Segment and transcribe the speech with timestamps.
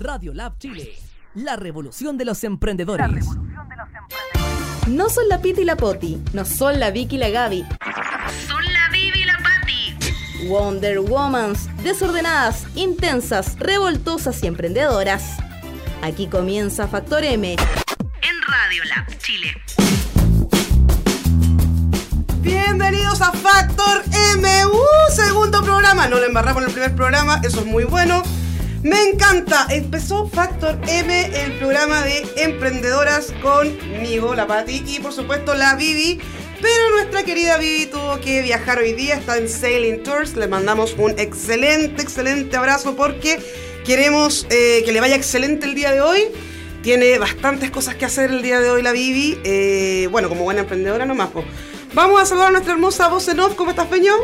[0.00, 0.94] Radio Lab Chile,
[1.34, 3.26] la revolución de los emprendedores.
[4.88, 7.66] No son la Piti y la Poti, no son la Vicky y la Gaby.
[8.48, 10.48] Son la Vivi y la Patti.
[10.48, 15.36] Wonder Womans, desordenadas, intensas, revoltosas y emprendedoras.
[16.00, 17.52] Aquí comienza Factor M.
[17.52, 19.54] En Radio Lab Chile.
[22.40, 24.02] Bienvenidos a Factor
[24.34, 26.08] M, uh, segundo programa.
[26.08, 28.22] No lo embarramos en el primer programa, eso es muy bueno.
[28.82, 29.66] Me encanta.
[29.68, 36.18] Empezó Factor M, el programa de emprendedoras conmigo, la Patti y por supuesto la Vivi.
[36.62, 40.34] Pero nuestra querida Vivi tuvo que viajar hoy día, está en Sailing Tours.
[40.34, 43.38] Le mandamos un excelente, excelente abrazo porque
[43.84, 46.22] queremos eh, que le vaya excelente el día de hoy.
[46.82, 49.38] Tiene bastantes cosas que hacer el día de hoy la Vivi.
[49.44, 51.28] Eh, bueno, como buena emprendedora nomás.
[51.28, 51.44] po.
[51.92, 53.54] Vamos a saludar a nuestra hermosa voz en off.
[53.56, 54.14] ¿Cómo estás, Peño?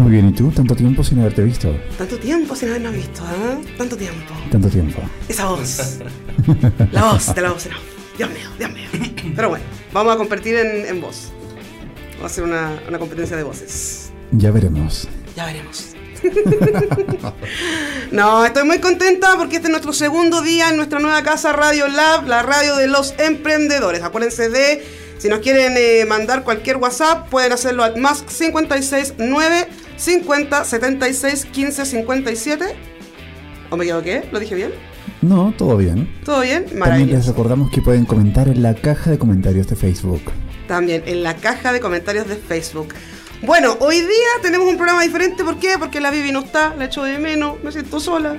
[0.00, 0.50] Muy bien, ¿y tú?
[0.50, 1.76] Tanto tiempo sin haberte visto.
[1.98, 3.74] Tanto tiempo sin habernos visto, ¿eh?
[3.76, 4.32] Tanto tiempo.
[4.50, 5.02] Tanto tiempo.
[5.28, 5.98] Esa voz.
[6.92, 7.74] La voz de la voz off.
[8.16, 8.88] Dios mío, Dios mío.
[9.36, 11.32] Pero bueno, vamos a competir en, en voz.
[12.12, 14.10] Vamos a hacer una, una competencia de voces.
[14.32, 15.06] Ya veremos.
[15.36, 15.88] Ya veremos.
[18.10, 21.88] no, estoy muy contenta porque este es nuestro segundo día en nuestra nueva casa Radio
[21.88, 24.02] Lab, la radio de los emprendedores.
[24.02, 24.82] Acuérdense de,
[25.18, 29.68] si nos quieren eh, mandar cualquier WhatsApp, pueden hacerlo al más 569
[30.00, 32.64] 50 76 15 57.
[33.70, 34.24] ¿O me equivoqué?
[34.32, 34.72] ¿Lo dije bien?
[35.20, 36.10] No, todo bien.
[36.24, 36.64] ¿Todo bien?
[36.64, 37.30] También les Maravilloso.
[37.32, 40.22] recordamos que pueden comentar en la caja de comentarios de Facebook.
[40.66, 42.94] También en la caja de comentarios de Facebook.
[43.42, 44.08] Bueno, hoy día
[44.42, 45.44] tenemos un programa diferente.
[45.44, 45.76] ¿Por qué?
[45.78, 48.36] Porque la Vivi no está, la echo de menos, me siento sola.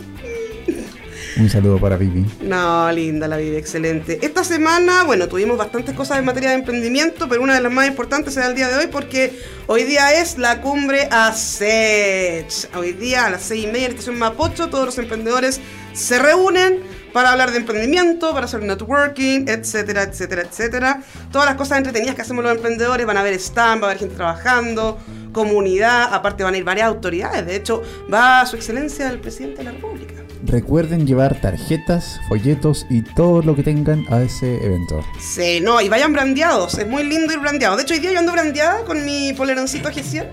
[1.41, 2.23] Un saludo para Vivi.
[2.43, 4.19] No, linda la vida, excelente.
[4.21, 7.87] Esta semana, bueno, tuvimos bastantes cosas en materia de emprendimiento, pero una de las más
[7.87, 9.33] importantes será el día de hoy porque
[9.65, 12.45] hoy día es la cumbre ASET.
[12.75, 15.59] Hoy día a las seis y media en Estación Mapocho, todos los emprendedores
[15.93, 16.81] se reúnen
[17.11, 21.01] para hablar de emprendimiento, para hacer networking, etcétera, etcétera, etcétera.
[21.31, 23.97] Todas las cosas entretenidas que hacemos los emprendedores, van a haber stand, va a haber
[23.97, 24.99] gente trabajando,
[25.33, 27.47] comunidad, aparte van a ir varias autoridades.
[27.47, 27.81] De hecho,
[28.13, 30.13] va su excelencia el presidente de la República.
[30.43, 35.03] Recuerden llevar tarjetas, folletos y todo lo que tengan a ese evento.
[35.19, 36.77] Sí, no, y vayan brandeados.
[36.77, 37.77] Es muy lindo ir brandeado.
[37.77, 40.27] De hecho, hoy día yo ando brandeada con mi poleroncito G100.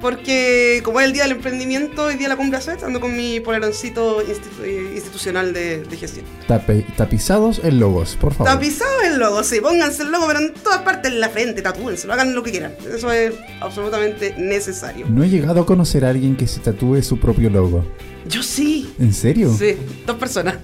[0.00, 3.16] Porque como es el día del emprendimiento, hoy día de la cumbre ACET, ando con
[3.16, 6.22] mi poleroncito institu- eh, institucional de, de G100.
[6.46, 8.52] Tape- tapizados en logos, por favor.
[8.52, 12.12] Tapizado el logo, sí, pónganse el logo, pero en todas partes en la frente, tatúenselo,
[12.12, 12.74] hagan lo que quieran.
[12.94, 15.06] Eso es absolutamente necesario.
[15.08, 17.82] No he llegado a conocer a alguien que se tatúe su propio logo.
[18.28, 18.92] Yo sí.
[18.98, 19.54] ¿En serio?
[19.56, 19.76] Sí,
[20.06, 20.56] dos personas.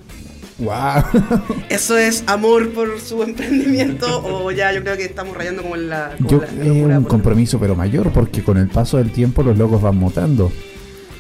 [0.59, 1.03] ¡Wow!
[1.69, 5.89] Eso es amor por su emprendimiento o ya yo creo que estamos rayando como en
[5.89, 6.15] la...
[6.19, 9.57] como Yo la- es un compromiso pero mayor porque con el paso del tiempo los
[9.59, 10.53] logos van mutando.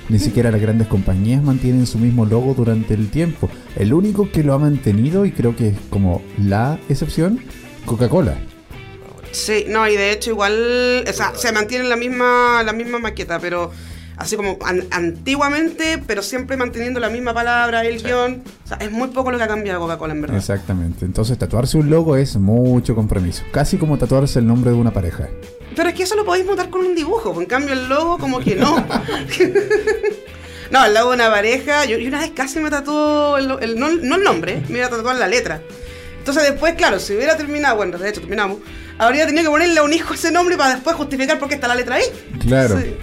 [0.09, 3.49] Ni siquiera las grandes compañías mantienen su mismo logo durante el tiempo.
[3.77, 7.41] El único que lo ha mantenido y creo que es como la excepción,
[7.87, 8.37] Coca-Cola.
[9.31, 13.39] Sí, no, y de hecho igual, o sea, se mantiene la misma, la misma maqueta,
[13.39, 13.71] pero
[14.23, 18.43] así como an- antiguamente, pero siempre manteniendo la misma palabra, el guion.
[18.65, 20.37] O sea, es muy poco lo que ha cambiado Coca-Cola en verdad.
[20.37, 21.05] Exactamente.
[21.05, 23.43] Entonces tatuarse un logo es mucho compromiso.
[23.53, 25.29] Casi como tatuarse el nombre de una pareja.
[25.77, 28.41] Pero es que eso lo podéis montar con un dibujo, en cambio el logo como
[28.41, 28.77] que no.
[30.71, 33.79] no, el logo de una pareja, yo, yo una vez casi me tatuó, el, el-
[33.79, 35.61] no, no el nombre, me iba a tatuar la letra.
[36.19, 38.59] Entonces después, claro, si hubiera terminado, bueno, de hecho terminamos,
[38.99, 41.69] habría tenido que ponerle a un hijo ese nombre para después justificar por qué está
[41.69, 42.05] la letra ahí.
[42.41, 42.79] Claro.
[42.81, 42.95] Sí.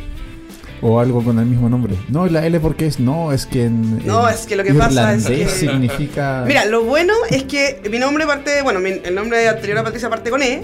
[0.82, 1.96] O algo con el mismo nombre.
[2.08, 4.74] No, la L porque es no, es que en, No, en es que lo que
[4.74, 9.14] pasa es que- significa Mira, lo bueno es que mi nombre parte, bueno, mi- el
[9.16, 10.64] nombre anterior a Patricia parte con E.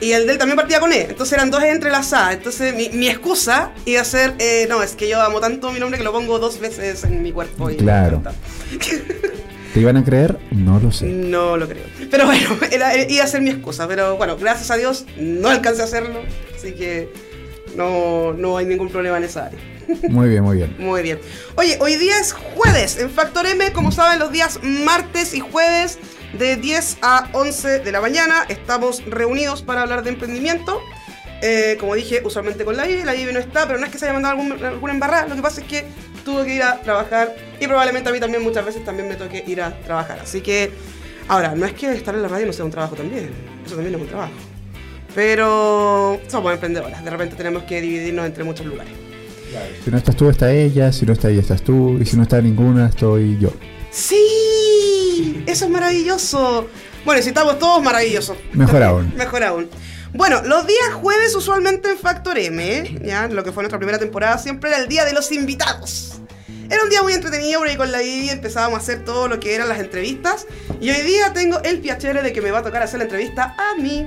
[0.00, 1.02] Y el de él también partía con E.
[1.10, 2.34] Entonces eran dos entrelazadas.
[2.34, 5.78] Entonces mi, mi excusa iba a ser, eh, no, es que yo amo tanto mi
[5.78, 7.70] nombre que lo pongo dos veces en mi cuerpo.
[7.70, 8.20] Y me Claro.
[9.72, 10.38] ¿Te iban a creer?
[10.50, 11.06] No lo sé.
[11.06, 11.84] No lo creo.
[12.10, 13.86] Pero bueno, era- iba a ser mi excusa.
[13.86, 16.20] Pero bueno, gracias a Dios no alcancé a hacerlo.
[16.56, 17.12] Así que
[17.76, 19.58] no, no hay ningún problema en esa área.
[20.08, 20.76] Muy bien, muy bien.
[20.78, 21.20] Muy bien.
[21.56, 25.98] Oye, hoy día es jueves en Factor M, como saben, los días martes y jueves
[26.38, 30.80] de 10 a 11 de la mañana estamos reunidos para hablar de emprendimiento.
[31.42, 33.98] Eh, como dije, usualmente con la Vivi, la Vivi no está, pero no es que
[33.98, 35.84] se haya mandado algún, alguna embarrada, lo que pasa es que
[36.24, 39.42] tuvo que ir a trabajar y probablemente a mí también muchas veces también me toque
[39.46, 40.20] ir a trabajar.
[40.20, 40.70] Así que,
[41.26, 43.30] ahora, no es que estar en la radio no sea un trabajo también,
[43.66, 44.32] eso también es un trabajo.
[45.14, 48.92] Pero somos emprendedoras, de repente tenemos que dividirnos entre muchos lugares.
[49.84, 50.92] Si no estás tú, está ella.
[50.92, 51.98] Si no está ella, estás tú.
[52.00, 53.50] Y si no está ninguna, estoy yo.
[53.90, 55.44] ¡Sí!
[55.46, 56.68] Eso es maravilloso.
[57.04, 58.36] Bueno, si estamos todos, maravilloso.
[58.52, 59.12] Mejor aún.
[59.16, 59.68] Mejor aún.
[60.14, 64.36] Bueno, los días jueves usualmente en Factor M, ya lo que fue nuestra primera temporada,
[64.36, 66.20] siempre era el día de los invitados.
[66.68, 69.54] Era un día muy entretenido porque con la Vivi empezábamos a hacer todo lo que
[69.54, 70.46] eran las entrevistas.
[70.80, 73.54] Y hoy día tengo el piacere de que me va a tocar hacer la entrevista
[73.58, 74.06] a mí.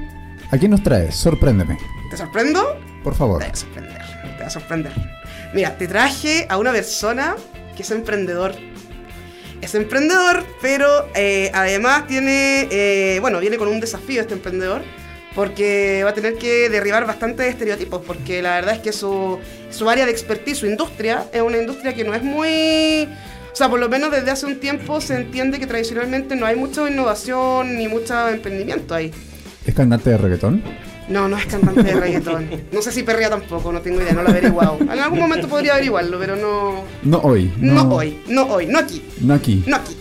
[0.56, 1.14] ¿A quién nos traes?
[1.16, 1.78] Sorpréndeme.
[2.10, 2.80] ¿Te sorprendo?
[3.04, 3.42] Por favor.
[3.42, 4.02] Te va a sorprender,
[4.38, 4.92] te va a sorprender.
[5.54, 7.36] Mira, te traje a una persona
[7.76, 8.56] que es emprendedor.
[9.60, 14.82] Es emprendedor, pero eh, además tiene, eh, bueno, viene con un desafío este emprendedor,
[15.36, 19.38] porque va a tener que derribar bastantes estereotipos, porque la verdad es que su,
[19.72, 23.10] su área de expertise, su industria, es una industria que no es muy...
[23.52, 26.56] O sea, por lo menos desde hace un tiempo se entiende que tradicionalmente no hay
[26.56, 29.12] mucha innovación ni mucho emprendimiento ahí.
[29.66, 30.64] ¿Es cantante de reggaetón?
[31.08, 32.50] No, no es cantante de reggaetón.
[32.72, 34.78] No sé si perrea tampoco, no tengo idea, no lo he averiguado.
[34.82, 36.84] En algún momento podría averiguarlo, pero no.
[37.04, 37.54] No hoy.
[37.58, 39.64] No, hoy, no hoy, no aquí, No aquí.
[39.68, 39.98] no aquí.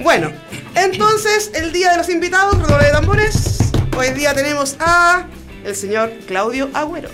[0.00, 0.30] Bueno,
[0.76, 3.58] entonces, el día de los invitados, redoble de tambores.
[3.96, 5.26] Hoy día tenemos a
[5.64, 7.08] el señor Claudio Agüero.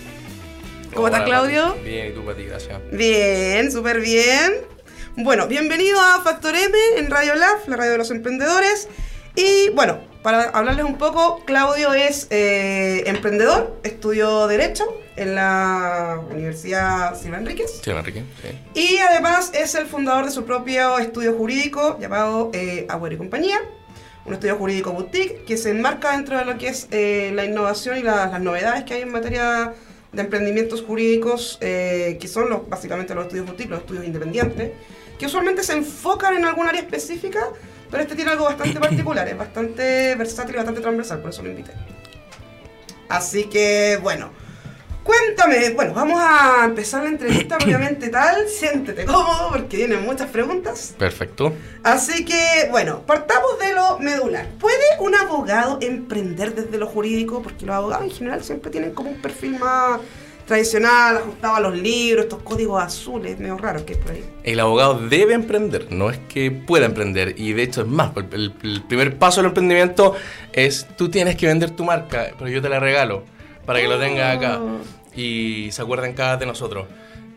[0.92, 1.76] ¿Cómo estás, Hola, Claudio?
[1.82, 2.78] Bien, y tú, Pati, gracias.
[2.92, 4.52] Bien, súper bien.
[5.16, 8.88] Bueno, bienvenido a Factor M en Radio Lab, la radio de los emprendedores.
[9.34, 14.84] Y bueno, para hablarles un poco, Claudio es eh, emprendedor, estudió Derecho
[15.16, 17.80] en la Universidad Silva Enríquez.
[17.84, 18.80] Sí, Enrique, sí.
[18.80, 23.60] Y además es el fundador de su propio estudio jurídico llamado eh, Agüero y Compañía,
[24.24, 27.98] un estudio jurídico boutique que se enmarca dentro de lo que es eh, la innovación
[27.98, 29.74] y la- las novedades que hay en materia
[30.10, 34.72] de emprendimientos jurídicos, eh, que son los, básicamente los estudios boutique, los estudios independientes,
[35.18, 37.40] que usualmente se enfocan en algún área específica,
[37.94, 41.50] pero este tiene algo bastante particular, es bastante versátil y bastante transversal, por eso lo
[41.50, 41.70] invité.
[43.08, 44.32] Así que, bueno,
[45.04, 50.94] Cuéntame, bueno, vamos a empezar la entrevista obviamente tal, siéntete cómodo porque vienen muchas preguntas.
[50.98, 51.52] Perfecto.
[51.82, 54.48] Así que, bueno, partamos de lo medular.
[54.58, 57.42] ¿Puede un abogado emprender desde lo jurídico?
[57.42, 60.00] Porque los abogados en general siempre tienen como un perfil más
[60.46, 64.24] tradicional, ajustado a los libros, estos códigos azules, medio raros que hay por ahí.
[64.42, 67.34] El abogado debe emprender, no es que pueda emprender.
[67.38, 70.14] Y de hecho es más, el, el- primer paso del emprendimiento
[70.52, 73.24] es tú tienes que vender tu marca, pero yo te la regalo
[73.64, 74.60] para que lo tengas acá.
[75.16, 76.86] Y se acuerden cada de nosotros.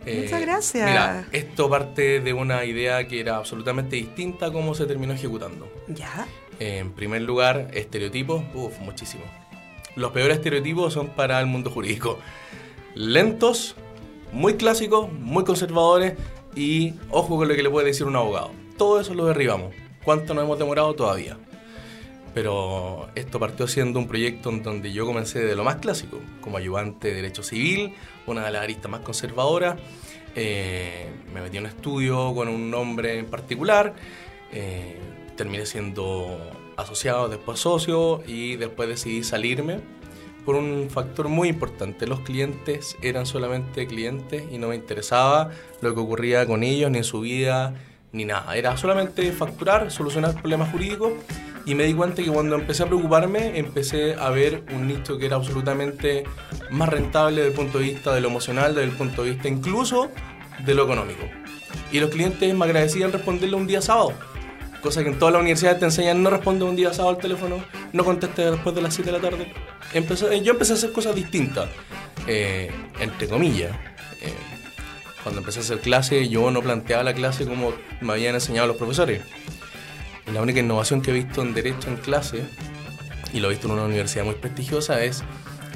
[0.06, 0.90] Eh, Muchas gracias.
[0.90, 5.70] Mira, esto parte de una idea que era absolutamente distinta a cómo se terminó ejecutando.
[5.88, 6.28] ¿Ya?
[6.60, 9.24] En primer lugar, estereotipos, uff, muchísimo.
[9.96, 12.20] Los peores estereotipos son para el mundo jurídico.
[12.98, 13.76] Lentos,
[14.32, 16.16] muy clásicos, muy conservadores
[16.56, 18.50] y ojo con lo que le puede decir un abogado.
[18.76, 19.76] Todo eso lo derribamos.
[20.04, 21.38] ¿Cuánto nos hemos demorado todavía?
[22.34, 26.58] Pero esto partió siendo un proyecto en donde yo comencé de lo más clásico, como
[26.58, 27.94] ayudante de Derecho Civil,
[28.26, 29.78] una de las aristas más conservadoras.
[30.36, 33.94] Eh, me metí en un estudio con un nombre en particular.
[34.52, 34.98] eh,
[35.36, 36.40] terminé siendo
[36.78, 39.82] asociado, después socio y después decidí salirme
[40.48, 42.08] por un factor muy importante.
[42.08, 45.50] Los clientes eran solamente clientes y no me interesaba
[45.82, 47.74] lo que ocurría con ellos, ni en su vida,
[48.14, 48.56] ni nada.
[48.56, 51.12] Era solamente facturar, solucionar problemas jurídicos
[51.66, 55.26] y me di cuenta que cuando empecé a preocuparme, empecé a ver un nicho que
[55.26, 56.24] era absolutamente
[56.72, 59.50] más rentable desde el punto de vista de lo emocional, desde el punto de vista
[59.50, 60.10] incluso
[60.66, 61.26] de lo económico.
[61.92, 64.14] Y los clientes me agradecían responderle un día sábado.
[64.88, 67.62] Cosa que en todas las universidades te enseñan no responde un día sábado al teléfono,
[67.92, 69.52] no conteste después de las 7 de la tarde.
[69.94, 71.68] Empecé- yo empecé a hacer cosas distintas,
[72.26, 73.72] eh, entre comillas.
[74.22, 74.32] Eh,
[75.24, 78.78] cuando empecé a hacer clase, yo no planteaba la clase como me habían enseñado los
[78.78, 79.24] profesores.
[80.34, 82.44] La única innovación que he visto en Derecho en clase,
[83.34, 85.22] y lo he visto en una universidad muy prestigiosa, es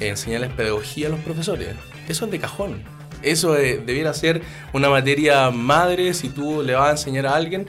[0.00, 1.68] eh, enseñarles pedagogía a los profesores.
[2.08, 2.82] Eso es de cajón.
[3.22, 4.40] Eso eh, debiera ser
[4.72, 7.66] una materia madre si tú le vas a enseñar a alguien.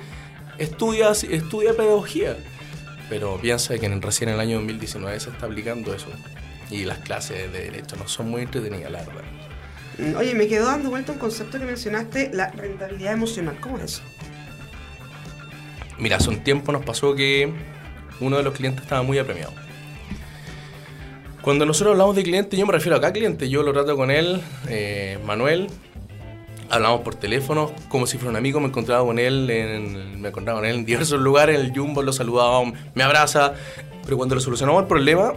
[0.58, 2.38] Estudia, estudia pedagogía.
[3.10, 6.08] Pero piensa que en, recién en el año 2019 se está aplicando eso.
[6.70, 9.24] Y las clases de Derecho no son muy entretenidas, la verdad.
[9.98, 13.58] Mm, Oye, me quedó dando vuelta un concepto que mencionaste, la rentabilidad emocional.
[13.60, 14.02] ¿Cómo es eso?
[16.00, 17.52] Mira, hace un tiempo nos pasó que
[18.20, 19.54] uno de los clientes estaba muy apremiado.
[21.42, 24.10] Cuando nosotros hablamos de cliente, yo me refiero a acá cliente, yo lo trato con
[24.10, 25.68] él, eh, Manuel,
[26.74, 30.60] hablamos por teléfono, como si fuera un amigo, me encontraba con él en, me encontraba
[30.60, 32.64] con él en diversos lugares, en el Jumbo, lo saludaba,
[32.96, 33.54] me abraza,
[34.04, 35.34] pero cuando le solucionamos el problema,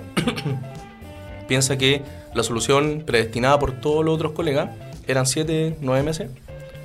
[1.49, 2.02] piensa que
[2.35, 4.71] la solución predestinada por todos los otros colegas
[5.07, 6.31] eran 7, 9 meses,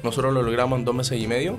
[0.04, 1.58] nosotros lo logramos en 2 meses y medio,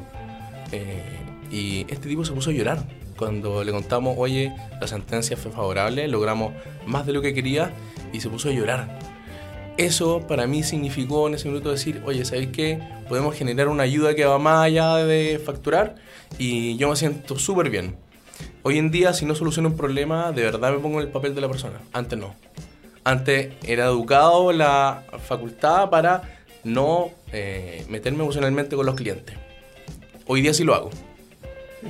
[0.71, 1.03] eh,
[1.51, 2.85] y este tipo se puso a llorar
[3.17, 6.53] cuando le contamos, oye, la sentencia fue favorable, logramos
[6.87, 7.73] más de lo que quería
[8.13, 8.99] y se puso a llorar.
[9.79, 12.79] Eso para mí significó en ese minuto decir, oye, ¿sabéis qué?
[13.09, 15.95] Podemos generar una ayuda que va más allá de facturar
[16.39, 17.97] y yo me siento súper bien.
[18.63, 21.35] Hoy en día, si no soluciono un problema, de verdad me pongo en el papel
[21.35, 21.81] de la persona.
[21.93, 22.35] Antes no.
[23.03, 26.23] Antes era educado la facultad para
[26.65, 29.37] no eh, meterme emocionalmente con los clientes.
[30.27, 30.91] hoy día sí lo hago.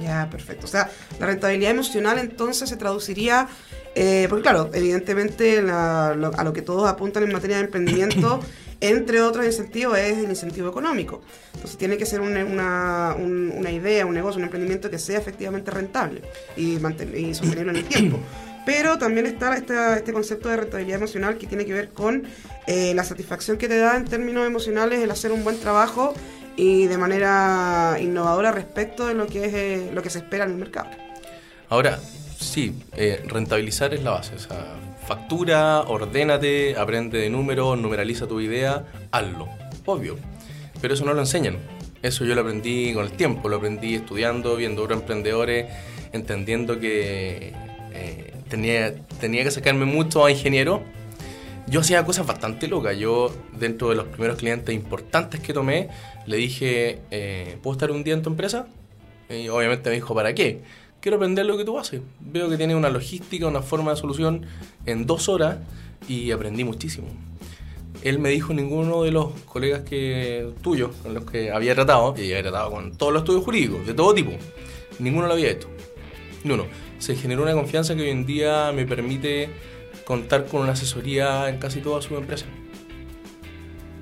[0.03, 0.65] Ya, perfecto.
[0.65, 3.49] O sea, la rentabilidad emocional entonces se traduciría,
[3.95, 8.41] eh, porque claro, evidentemente la- lo- a lo que todos apuntan en materia de emprendimiento,
[8.81, 11.21] entre otros incentivos, es el incentivo económico.
[11.55, 15.19] Entonces tiene que ser un- una, un- una idea, un negocio, un emprendimiento que sea
[15.19, 16.23] efectivamente rentable
[16.57, 16.79] y,
[17.17, 18.19] y sostenible en el tiempo.
[18.65, 22.23] Pero también está esta- este concepto de rentabilidad emocional que tiene que ver con
[22.69, 26.15] eh, la satisfacción que te da en términos emocionales el hacer un buen trabajo
[26.57, 30.53] y de manera innovadora respecto de lo que es eh, lo que se espera en
[30.53, 30.91] el mercado.
[31.71, 31.99] Ahora,
[32.45, 34.35] sí, eh, rentabilizar es la base.
[34.35, 34.75] O sea,
[35.07, 39.49] factura, ordénate, aprende de números, numeraliza tu idea, hazlo.
[39.85, 40.17] Obvio.
[40.81, 41.59] Pero eso no lo enseñan.
[42.03, 45.67] Eso yo lo aprendí con el tiempo, lo aprendí estudiando, viendo otros emprendedores,
[46.13, 47.53] entendiendo que
[47.93, 50.83] eh, tenía, tenía que sacarme mucho a ingeniero.
[51.69, 52.97] Yo hacía cosas bastante locas.
[52.99, 55.89] Yo, dentro de los primeros clientes importantes que tomé,
[56.27, 58.67] le dije, eh, ¿puedo estar un día en tu empresa?
[59.31, 60.61] Y obviamente me dijo, ¿para qué?
[61.03, 62.01] Quiero aprender lo que tú haces.
[62.21, 64.47] Veo que tienes una logística, una forma de solución
[64.87, 65.59] en dos horas
[66.07, 67.09] y aprendí muchísimo.
[68.03, 72.31] Él me dijo, ninguno de los colegas que tuyos, con los que había tratado, y
[72.31, 74.31] había tratado con todos los estudios jurídicos, de todo tipo,
[75.01, 75.67] ninguno lo había hecho.
[76.45, 76.67] Ni uno.
[77.01, 79.51] Se generó una confianza que hoy en día me permite
[80.05, 82.47] contar con una asesoría en casi toda su empresa.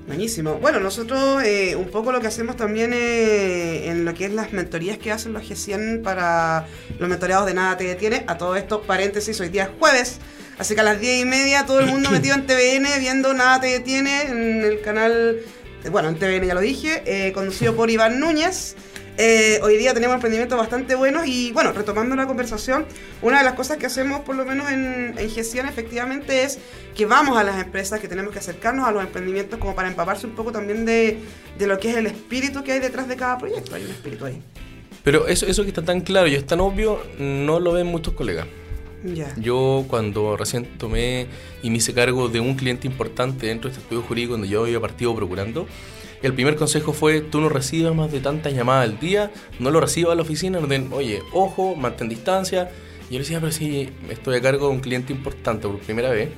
[0.06, 0.54] Buenísimo.
[0.54, 4.52] Bueno, nosotros eh, un poco lo que hacemos también eh, en lo que es las
[4.52, 6.66] mentorías que hacen los G100 para
[6.98, 8.24] los mentoreados de Nada Te Detiene.
[8.26, 10.18] A todo esto, paréntesis, hoy día es jueves.
[10.58, 13.60] Así que a las 10 y media todo el mundo metido en TVN viendo Nada
[13.60, 15.38] Te Detiene en el canal,
[15.84, 18.76] eh, bueno, en TVN ya lo dije, eh, conducido por Iván Núñez.
[19.18, 22.86] Eh, hoy día tenemos emprendimientos bastante buenos y bueno, retomando la conversación,
[23.20, 26.58] una de las cosas que hacemos por lo menos en, en Gestión efectivamente es
[26.94, 30.26] que vamos a las empresas, que tenemos que acercarnos a los emprendimientos como para empaparse
[30.26, 31.18] un poco también de,
[31.58, 33.74] de lo que es el espíritu que hay detrás de cada proyecto.
[33.74, 34.40] Hay un espíritu ahí.
[35.02, 38.14] Pero eso, eso que está tan claro y es tan obvio, no lo ven muchos
[38.14, 38.46] colegas.
[39.02, 39.34] Ya.
[39.38, 41.26] Yo cuando recién tomé
[41.62, 44.64] y me hice cargo de un cliente importante dentro de este estudio jurídico donde yo
[44.64, 45.66] había partido procurando,
[46.22, 49.80] el primer consejo fue, tú no recibas más de tantas llamadas al día, no lo
[49.80, 52.70] recibas a la oficina, no oye, ojo, mantén distancia.
[53.08, 56.10] Y yo le decía, pero si estoy a cargo de un cliente importante por primera
[56.10, 56.28] vez,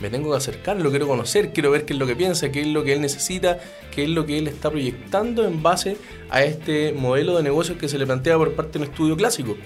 [0.00, 2.60] me tengo que acercar, lo quiero conocer, quiero ver qué es lo que piensa, qué
[2.60, 3.60] es lo que él necesita,
[3.94, 5.96] qué es lo que él está proyectando en base
[6.28, 9.56] a este modelo de negocio que se le plantea por parte de un estudio clásico.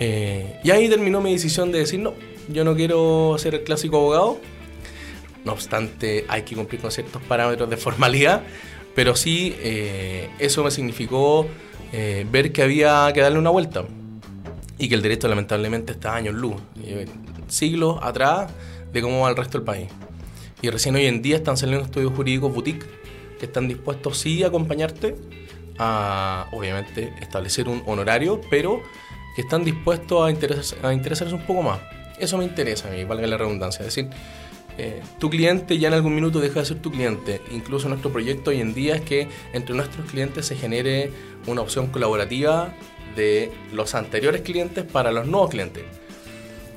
[0.00, 2.14] Eh, y ahí terminó mi decisión de decir, no,
[2.48, 4.40] yo no quiero ser el clásico abogado.
[5.44, 8.42] No obstante, hay que cumplir con ciertos parámetros de formalidad,
[8.94, 11.46] pero sí eh, eso me significó
[11.92, 13.84] eh, ver que había que darle una vuelta
[14.78, 17.06] y que el derecho lamentablemente está años luz, eh,
[17.48, 18.50] siglos atrás
[18.92, 19.88] de cómo va el resto del país.
[20.62, 22.86] Y recién hoy en día están saliendo estudios jurídicos boutique
[23.38, 25.16] que están dispuestos sí a acompañarte
[25.78, 28.80] a, obviamente, establecer un honorario, pero
[29.34, 31.80] que están dispuestos a, interesarse, a interesarse un poco más.
[32.18, 33.80] Eso me interesa a mí, valga la redundancia.
[33.80, 34.08] Es decir,
[34.78, 37.40] eh, tu cliente ya en algún minuto deja de ser tu cliente.
[37.52, 41.10] Incluso nuestro proyecto hoy en día es que entre nuestros clientes se genere
[41.46, 42.74] una opción colaborativa
[43.14, 45.84] de los anteriores clientes para los nuevos clientes.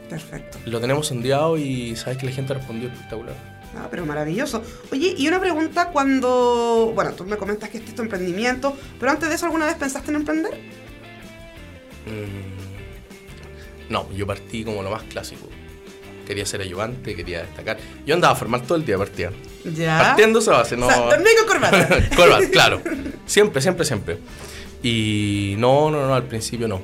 [0.09, 0.59] Perfecto.
[0.65, 3.35] Lo tenemos sondeado y sabes que la gente respondió espectacular.
[3.75, 4.63] Ah, pero maravilloso.
[4.91, 6.91] Oye, y una pregunta cuando...
[6.95, 9.75] Bueno, tú me comentas que este es tu emprendimiento, pero antes de eso, ¿alguna vez
[9.75, 10.53] pensaste en emprender?
[12.05, 15.49] Mm, No, yo partí como lo más clásico.
[16.27, 17.77] Quería ser ayudante, quería destacar.
[18.05, 19.31] Yo andaba a formar todo el día partida.
[19.63, 19.97] Ya.
[19.97, 20.87] Partiendo esa base, no.
[20.87, 21.87] O sea, también con corbata.
[22.17, 22.81] Corbata, claro.
[23.25, 24.17] Siempre, siempre, siempre.
[24.83, 26.81] Y no, no, no, al principio no.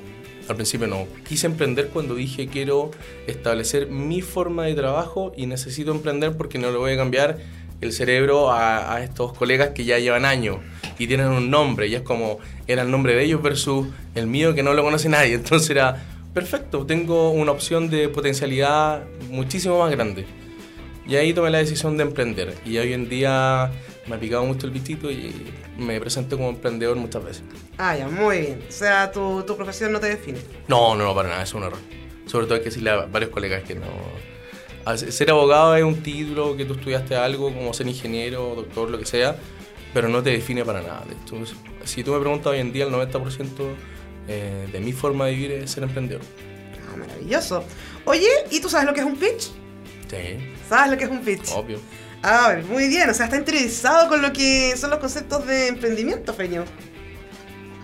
[0.47, 1.07] Al principio no.
[1.27, 2.91] Quise emprender cuando dije quiero
[3.27, 7.37] establecer mi forma de trabajo y necesito emprender porque no le voy a cambiar
[7.81, 10.57] el cerebro a, a estos colegas que ya llevan años
[10.97, 14.53] y tienen un nombre y es como era el nombre de ellos versus el mío
[14.53, 15.33] que no lo conoce nadie.
[15.35, 20.25] Entonces era perfecto, tengo una opción de potencialidad muchísimo más grande.
[21.05, 22.55] Y ahí tomé la decisión de emprender.
[22.65, 23.71] Y hoy en día
[24.07, 25.33] me ha picado mucho el bichito y
[25.77, 27.43] me presento como emprendedor muchas veces.
[27.77, 28.63] Ah, ya, muy bien.
[28.67, 30.39] O sea, tu, tu profesión no te define.
[30.67, 31.79] No, no, no, para nada, es un error.
[32.25, 33.87] Sobre todo hay que decirle a varios colegas que no...
[34.85, 38.89] a veces Ser abogado es un título que tú estudiaste algo, como ser ingeniero, doctor,
[38.89, 39.35] lo que sea,
[39.93, 41.03] pero no te define para nada.
[41.25, 41.35] Hecho,
[41.83, 43.49] si tú me preguntas hoy en día, el 90%
[44.27, 46.21] eh, de mi forma de vivir es ser emprendedor.
[46.91, 47.63] Ah, maravilloso.
[48.05, 49.51] Oye, ¿y tú sabes lo que es un pitch?
[50.09, 50.37] Sí,
[50.69, 51.49] ¿Sabes lo que es un pitch?
[51.51, 51.79] obvio.
[52.21, 53.09] A ver, muy bien.
[53.09, 56.63] O sea, está interesado con lo que son los conceptos de emprendimiento, Feño.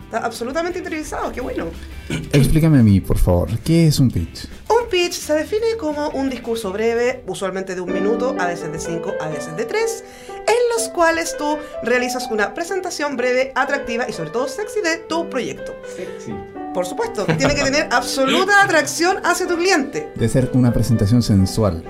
[0.06, 1.70] Está absolutamente interesado, qué bueno.
[2.10, 4.46] Explícame a mí, por favor, ¿qué es un pitch?
[4.70, 8.80] Un pitch se define como un discurso breve, usualmente de un minuto, a veces de
[8.80, 14.14] cinco, a veces de tres, en los cuales tú realizas una presentación breve, atractiva y
[14.14, 15.76] sobre todo sexy de tu proyecto.
[15.96, 16.34] Sexy.
[16.74, 20.12] Por supuesto, tiene que tener absoluta atracción hacia tu cliente.
[20.16, 21.84] De ser una presentación sensual.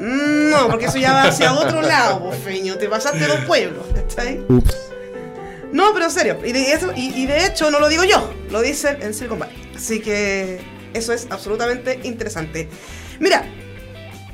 [0.00, 2.76] Mm, No, porque eso ya va hacia otro lado, po, feño.
[2.76, 4.44] Te pasaste dos pueblos, ¿cachai?
[4.48, 4.87] Ups.
[5.72, 6.38] No, pero en serio.
[6.44, 9.38] Y de, eso, y, y de hecho no lo digo yo, lo dicen en Silicon
[9.38, 9.70] Valley.
[9.76, 10.60] Así que
[10.94, 12.68] eso es absolutamente interesante.
[13.20, 13.44] Mira,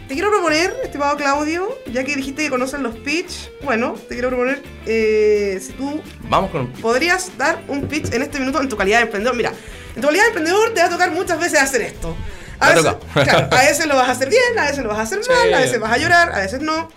[0.07, 4.29] te quiero proponer, estimado Claudio, ya que dijiste que conocen los pitch, bueno, te quiero
[4.29, 6.83] proponer eh, si tú Vamos con un pitch.
[6.83, 9.35] podrías dar un pitch en este minuto en tu calidad de emprendedor.
[9.37, 9.53] Mira,
[9.95, 12.15] en tu calidad de emprendedor te va a tocar muchas veces hacer esto.
[12.61, 15.03] A veces, claro, a veces lo vas a hacer bien, a veces lo vas a
[15.03, 15.31] hacer Sí.
[15.31, 16.89] mal, a veces vas a llorar, a veces no.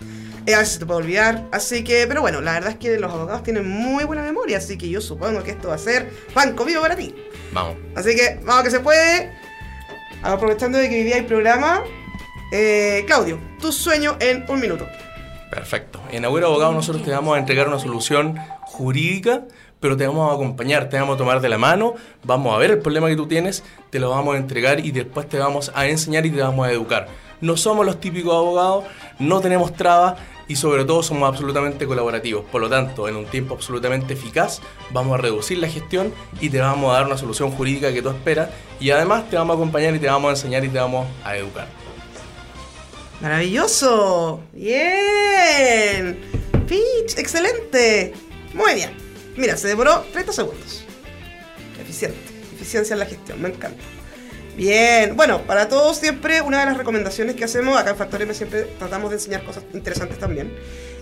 [0.50, 1.46] Eh, a veces te puede olvidar.
[1.52, 4.78] Así que, pero bueno, la verdad es que los abogados tienen muy buena memoria, así
[4.78, 7.14] que yo supongo que esto va a ser pan comido para ti.
[7.52, 7.76] Vamos.
[7.94, 9.32] Así que, vamos que se puede.
[10.22, 11.82] Aprovechando de que día hay programa.
[12.52, 14.86] eh, Claudio, tu sueño en un minuto.
[15.50, 16.00] Perfecto.
[16.10, 19.42] En Agüero Abogado nosotros te vamos a entregar una solución jurídica,
[19.80, 22.70] pero te vamos a acompañar, te vamos a tomar de la mano, vamos a ver
[22.72, 25.86] el problema que tú tienes, te lo vamos a entregar y después te vamos a
[25.86, 27.08] enseñar y te vamos a educar.
[27.40, 28.84] No somos los típicos abogados,
[29.18, 32.44] no tenemos trabas y sobre todo somos absolutamente colaborativos.
[32.46, 36.58] Por lo tanto, en un tiempo absolutamente eficaz, vamos a reducir la gestión y te
[36.58, 38.50] vamos a dar una solución jurídica que tú esperas
[38.80, 41.36] y además te vamos a acompañar y te vamos a enseñar y te vamos a
[41.36, 41.68] educar.
[43.20, 44.40] Maravilloso.
[44.52, 46.18] Bien.
[46.66, 48.14] Pitch, excelente.
[48.54, 48.90] Muy bien.
[49.36, 50.84] Mira, se demoró 30 segundos.
[51.80, 52.18] Eficiente.
[52.54, 53.82] Eficiencia en la gestión, me encanta.
[54.58, 58.34] Bien, bueno, para todos siempre una de las recomendaciones que hacemos, acá en Factor M
[58.34, 60.52] siempre tratamos de enseñar cosas interesantes también,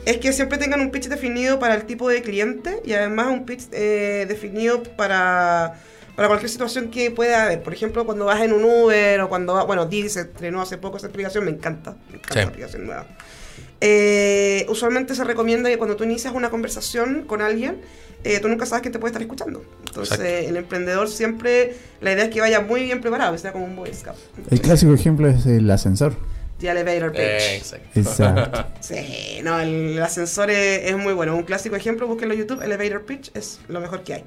[0.04, 3.46] es que siempre tengan un pitch definido para el tipo de cliente y además un
[3.46, 5.80] pitch eh, definido para,
[6.16, 7.62] para cualquier situación que pueda haber.
[7.62, 10.78] Por ejemplo, cuando vas en un Uber o cuando vas, bueno, Didi se estrenó hace
[10.78, 12.38] poco esa aplicación, me encanta, me encanta Sí.
[12.40, 13.06] la aplicación nueva.
[13.80, 17.82] Eh, usualmente se recomienda que cuando tú inicias una conversación con alguien,
[18.24, 19.62] eh, tú nunca sabes quién te puede estar escuchando.
[19.86, 20.48] Entonces, Exacto.
[20.48, 23.76] el emprendedor siempre, la idea es que vaya muy bien preparado, que sea como un
[23.76, 24.16] Boy Scout.
[24.50, 26.16] El clásico ejemplo es el ascensor.
[26.58, 27.20] The elevator pitch.
[27.20, 28.00] Eh, exacto.
[28.00, 28.64] Exacto.
[28.80, 31.36] Sí, no, el ascensor es, es muy bueno.
[31.36, 34.24] Un clásico ejemplo, búsquenlo en YouTube, Elevator Pitch es lo mejor que hay.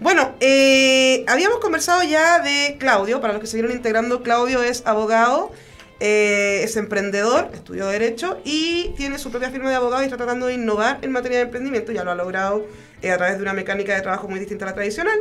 [0.00, 4.82] Bueno, eh, habíamos conversado ya de Claudio, para los que se vieron integrando, Claudio es
[4.86, 5.52] abogado,
[6.00, 10.46] eh, es emprendedor, estudió Derecho y tiene su propia firma de abogado y está tratando
[10.46, 12.66] de innovar en materia de emprendimiento, ya lo ha logrado
[13.02, 15.18] eh, a través de una mecánica de trabajo muy distinta a la tradicional.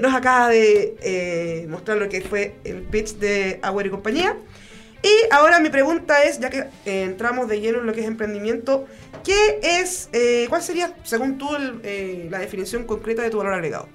[0.00, 4.36] Nos acaba de mostrar lo que fue el pitch de Agüero y compañía.
[5.02, 8.06] Y ahora mi pregunta es, ya que eh, entramos de lleno en lo que es
[8.06, 8.86] emprendimiento,
[9.24, 13.54] ¿qué es, eh, cuál sería, según tú, el, eh, la definición concreta de tu valor
[13.54, 13.88] agregado?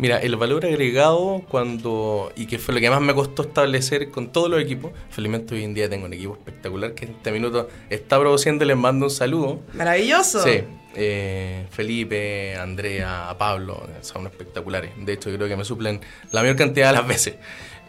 [0.00, 4.32] Mira, el valor agregado cuando, y que fue lo que más me costó establecer con
[4.32, 7.68] todos los equipos, felizmente hoy en día tengo un equipo espectacular que en este minuto
[7.90, 9.60] está produciendo, les mando un saludo.
[9.74, 10.42] Maravilloso.
[10.42, 10.62] Sí,
[10.94, 14.92] eh, Felipe, Andrea, Pablo, son espectaculares.
[14.96, 16.00] De hecho, creo que me suplen
[16.32, 17.34] la mayor cantidad de las veces.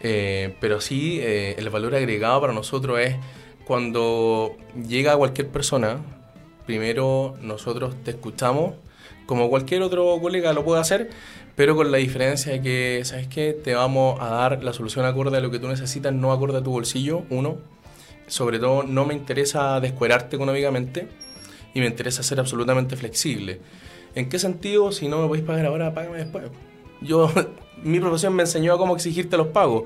[0.02, 3.16] Eh, pero sí, eh, el valor agregado para nosotros es
[3.64, 4.56] cuando
[4.88, 5.98] llega cualquier persona,
[6.66, 8.74] primero nosotros te escuchamos,
[9.26, 11.10] como cualquier otro colega lo puede hacer,
[11.54, 13.52] pero con la diferencia de que, ¿sabes qué?
[13.52, 16.62] Te vamos a dar la solución acorde a lo que tú necesitas, no acorde a
[16.62, 17.58] tu bolsillo, uno.
[18.26, 21.08] Sobre todo, no me interesa descuerarte económicamente
[21.74, 23.60] y me interesa ser absolutamente flexible.
[24.14, 24.92] ¿En qué sentido?
[24.92, 26.44] Si no me podéis pagar ahora, págame después.
[27.00, 27.30] Yo,
[27.82, 29.84] mi profesión me enseñó a cómo exigirte los pagos,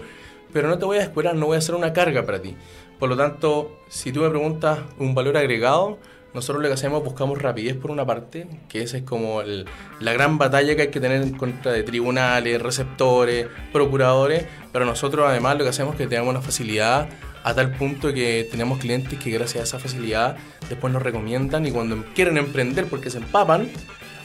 [0.53, 2.57] pero no te voy a descuerar, no voy a hacer una carga para ti.
[2.99, 5.99] Por lo tanto, si tú me preguntas un valor agregado,
[6.37, 10.37] nosotros lo que hacemos buscamos rapidez por una parte, que esa es como la gran
[10.37, 15.65] batalla que hay que tener en contra de tribunales, receptores, procuradores, pero nosotros además lo
[15.65, 17.09] que hacemos es que tenemos una facilidad
[17.43, 20.37] a tal punto que tenemos clientes que gracias a esa facilidad
[20.69, 23.71] después nos recomiendan y cuando quieren emprender porque se empapan,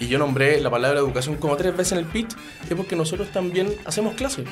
[0.02, 2.36] y yo nombré la palabra educación como tres veces en el pitch,
[2.68, 4.46] es porque nosotros también hacemos clases.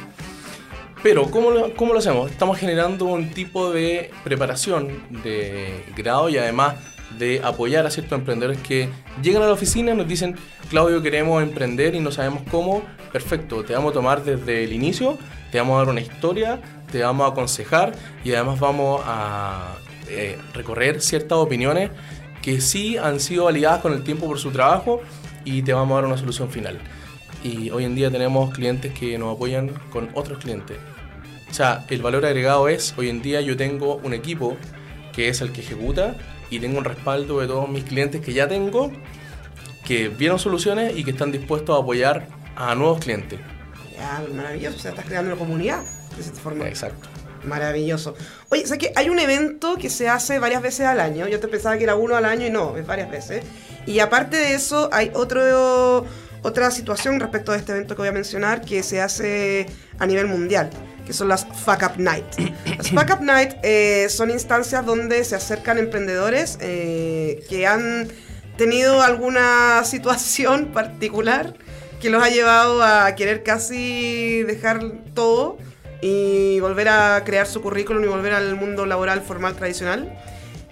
[1.02, 2.30] Pero, ¿cómo lo, ¿cómo lo hacemos?
[2.30, 6.76] Estamos generando un tipo de preparación de grado y además
[7.18, 8.90] de apoyar a ciertos emprendedores que
[9.24, 10.36] llegan a la oficina y nos dicen,
[10.70, 12.84] Claudio, queremos emprender y no sabemos cómo.
[13.12, 15.18] Perfecto, te vamos a tomar desde el inicio,
[15.52, 19.78] te vamos a dar una historia, te vamos a aconsejar y además vamos a
[20.10, 21.90] eh, recorrer ciertas opiniones
[22.42, 25.02] que sí han sido validadas con el tiempo por su trabajo
[25.46, 26.80] y te vamos a dar una solución final.
[27.44, 30.78] Y hoy en día tenemos clientes que nos apoyan con otros clientes.
[31.50, 34.58] O sea, el valor agregado es, hoy en día yo tengo un equipo
[35.14, 36.16] que es el que ejecuta
[36.50, 38.92] y tengo un respaldo de todos mis clientes que ya tengo,
[39.86, 43.40] que vieron soluciones y que están dispuestos a apoyar a nuevos clientes.
[43.96, 44.78] Ya, maravilloso.
[44.78, 45.84] O sea, estás creando una comunidad
[46.16, 46.68] de esta forma.
[46.68, 47.10] Exacto.
[47.44, 48.16] Maravilloso.
[48.50, 51.28] Oye, ¿sabes que hay un evento que se hace varias veces al año?
[51.28, 53.44] Yo te pensaba que era uno al año y no, es varias veces.
[53.86, 56.06] Y aparte de eso, hay otro,
[56.42, 60.28] otra situación respecto a este evento que voy a mencionar que se hace a nivel
[60.28, 60.70] mundial,
[61.06, 62.26] que son las Fuck Up Night.
[62.78, 68.10] Las Fuck Up Night eh, son instancias donde se acercan emprendedores eh, que han
[68.58, 71.54] tenido alguna situación particular
[72.02, 74.80] que los ha llevado a querer casi dejar
[75.14, 75.58] todo
[76.02, 80.18] y volver a crear su currículum y volver al mundo laboral formal tradicional.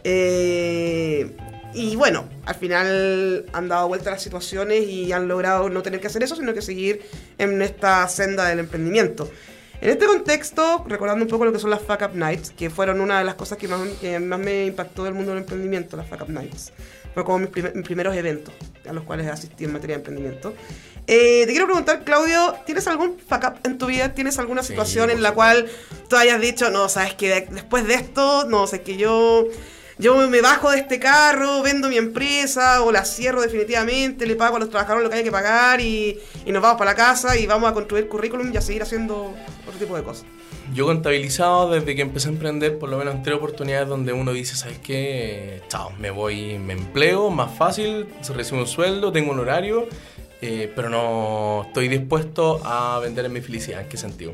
[0.03, 1.35] Eh,
[1.73, 6.07] y bueno, al final han dado vuelta las situaciones y han logrado no tener que
[6.07, 7.01] hacer eso, sino que seguir
[7.37, 9.29] en esta senda del emprendimiento.
[9.79, 12.99] En este contexto, recordando un poco lo que son las Fuck Up Nights, que fueron
[12.99, 16.07] una de las cosas que más, que más me impactó del mundo del emprendimiento, las
[16.07, 16.71] Fuck Up Nights.
[17.17, 18.53] Fue como mis, primer- mis primeros eventos
[18.88, 20.53] a los cuales asistí en materia de emprendimiento.
[21.08, 24.13] Eh, te quiero preguntar, Claudio, ¿tienes algún fuck up en tu vida?
[24.13, 25.65] ¿Tienes alguna Sí, situación en por la cual
[26.10, 29.45] tú hayas dicho, no, sabes que de- después de esto, no, sé que yo,
[29.97, 34.58] yo me bajo de este carro, vendo mi empresa o la cierro definitivamente, le pago
[34.58, 37.36] a los trabajadores lo que hay que pagar y, y nos vamos para la casa
[37.36, 39.34] y vamos a construir currículum y a seguir haciendo
[39.65, 40.25] otro tipo de cosas?
[40.73, 44.34] Yo he contabilizado desde que empecé a emprender por lo menos tres oportunidades donde uno
[44.34, 45.62] dice, ¿sabes qué?
[45.69, 49.88] Chao, me voy, me empleo, más fácil, se recibe un sueldo, tengo un horario,
[50.41, 53.82] eh, pero no estoy dispuesto a vender en mi felicidad.
[53.82, 54.34] ¿En qué sentido?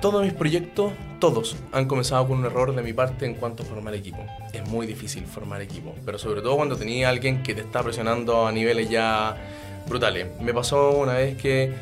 [0.00, 3.66] Todos mis proyectos, todos, han comenzado con un error de mi parte en cuanto a
[3.66, 4.24] formar equipo.
[4.52, 8.46] Es muy difícil formar equipo, pero sobre todo cuando tenía alguien que te está presionando
[8.46, 9.36] a niveles ya
[9.88, 10.26] brutales.
[10.40, 11.72] Me pasó una vez que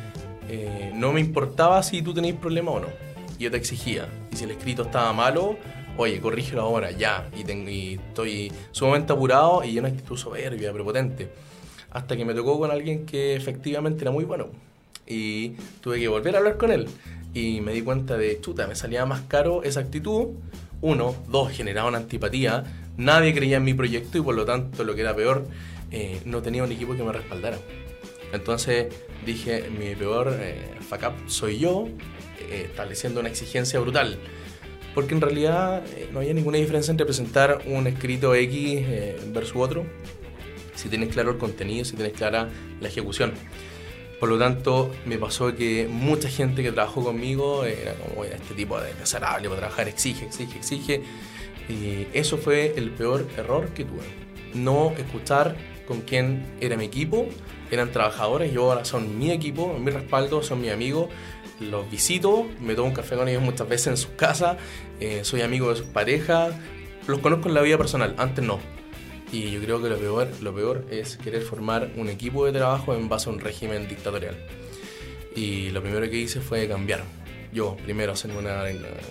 [0.49, 3.06] eh, no me importaba si tú tenías problema o no.
[3.39, 4.07] Yo te exigía.
[4.31, 5.57] Y si el escrito estaba malo,
[5.97, 7.29] oye, corrígelo ahora, ya.
[7.37, 11.29] Y, tengo, y estoy sumamente apurado y lleno de actitud soberbia, prepotente.
[11.91, 14.47] Hasta que me tocó con alguien que efectivamente era muy bueno.
[15.05, 16.87] Y tuve que volver a hablar con él.
[17.33, 20.29] Y me di cuenta de, chuta, me salía más caro esa actitud.
[20.81, 22.63] Uno, dos, generaba una antipatía.
[22.97, 25.45] Nadie creía en mi proyecto y por lo tanto, lo que era peor,
[25.91, 27.57] eh, no tenía un equipo que me respaldara.
[28.33, 28.87] Entonces
[29.25, 31.87] dije, mi peor eh, fuck up soy yo,
[32.49, 34.17] eh, estableciendo una exigencia brutal.
[34.93, 39.55] Porque en realidad eh, no había ninguna diferencia entre presentar un escrito X eh, versus
[39.57, 39.85] otro,
[40.75, 42.49] si tienes claro el contenido, si tienes clara
[42.81, 43.33] la ejecución.
[44.19, 48.55] Por lo tanto, me pasó que mucha gente que trabajó conmigo era como "Oye, este
[48.55, 51.01] tipo de miserable para trabajar, exige, exige, exige.
[51.69, 54.01] Y eso fue el peor error que tuve.
[54.55, 55.55] No escuchar
[55.87, 57.27] con quién era mi equipo,
[57.69, 61.09] eran trabajadores, yo ahora son mi equipo, mi respaldo, son mis amigos.
[61.59, 64.57] Los visito, me tomo un café con ellos muchas veces en sus casas,
[64.99, 66.53] eh, soy amigo de sus parejas,
[67.07, 68.59] los conozco en la vida personal, antes no.
[69.31, 72.93] Y yo creo que lo peor, lo peor es querer formar un equipo de trabajo
[72.93, 74.37] en base a un régimen dictatorial.
[75.35, 77.03] Y lo primero que hice fue cambiar.
[77.51, 78.63] Yo primero hacer una,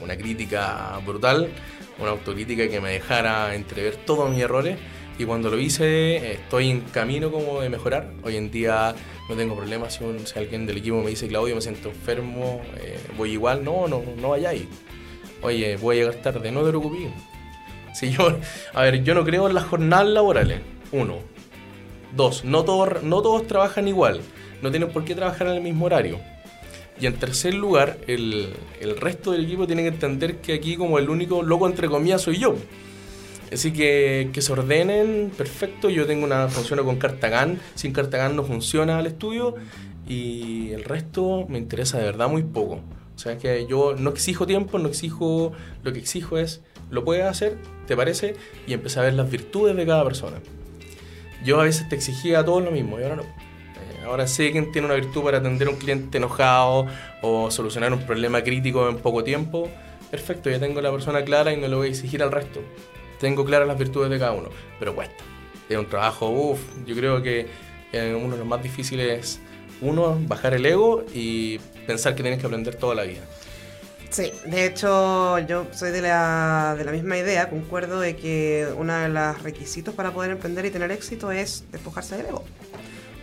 [0.03, 1.51] una crítica brutal,
[1.99, 4.79] una autocrítica que me dejara entrever todos mis errores.
[5.19, 8.11] Y cuando lo hice, estoy en camino como de mejorar.
[8.23, 8.95] Hoy en día
[9.29, 12.61] no tengo problemas si, un- si alguien del equipo me dice, Claudio, me siento enfermo,
[12.77, 13.65] eh, voy igual.
[13.65, 14.65] No, no, no vayáis.
[15.43, 17.09] Oye, voy a llegar tarde, no te preocupes.
[17.95, 18.39] Si yo,
[18.75, 20.61] a ver, yo no creo en las jornadas laborales.
[20.93, 21.19] Uno.
[22.15, 24.21] Dos, no todos, no todos trabajan igual.
[24.61, 26.21] No tienen por qué trabajar en el mismo horario.
[27.01, 28.51] Y en tercer lugar, el,
[28.81, 32.21] el resto del equipo tiene que entender que aquí como el único loco entre comillas
[32.23, 32.55] soy yo.
[33.53, 35.89] Así que que se ordenen, perfecto.
[35.89, 37.61] Yo tengo una funciona con Cartagán.
[37.75, 39.55] Sin Cartagán no funciona el estudio.
[40.09, 42.81] Y el resto me interesa de verdad muy poco.
[43.15, 45.53] O sea que yo no exijo tiempo, no exijo.
[45.83, 47.57] Lo que exijo es, lo puedes hacer,
[47.87, 48.37] ¿te parece?
[48.67, 50.37] Y empecé a ver las virtudes de cada persona.
[51.45, 53.23] Yo a veces te exigía a todos lo mismo y ahora no.
[53.23, 56.87] Eh, Ahora sé quién tiene una virtud para atender a un cliente enojado
[57.23, 59.69] o solucionar un problema crítico en poco tiempo.
[60.11, 62.61] Perfecto, ya tengo la persona clara y no le voy a exigir al resto.
[63.21, 64.49] Tengo claras las virtudes de cada uno,
[64.79, 65.25] pero cuesta.
[65.69, 67.47] Es un trabajo, uff, yo creo que
[67.93, 69.41] eh, uno de los más difíciles es,
[69.81, 73.23] uno, bajar el ego y pensar que tienes que aprender toda la vida.
[74.11, 78.95] Sí, de hecho yo soy de la, de la misma idea, concuerdo de que uno
[78.97, 82.45] de los requisitos para poder emprender y tener éxito es despojarse del ego.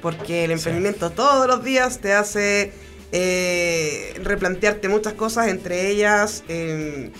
[0.02, 0.54] Porque el Sí.
[0.56, 2.74] emprendimiento todos los días te hace
[3.14, 7.12] eh, replantearte muchas cosas, entre ellas eh,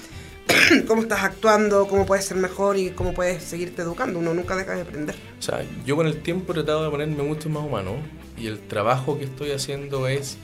[0.88, 4.20] cómo estás actuando, cómo puedes ser mejor y cómo puedes seguirte educando.
[4.20, 5.16] Uno nunca deja de aprender.
[5.40, 7.96] O sea, yo con el tiempo he tratado de ponerme mucho más humano
[8.38, 10.38] y el trabajo que estoy haciendo es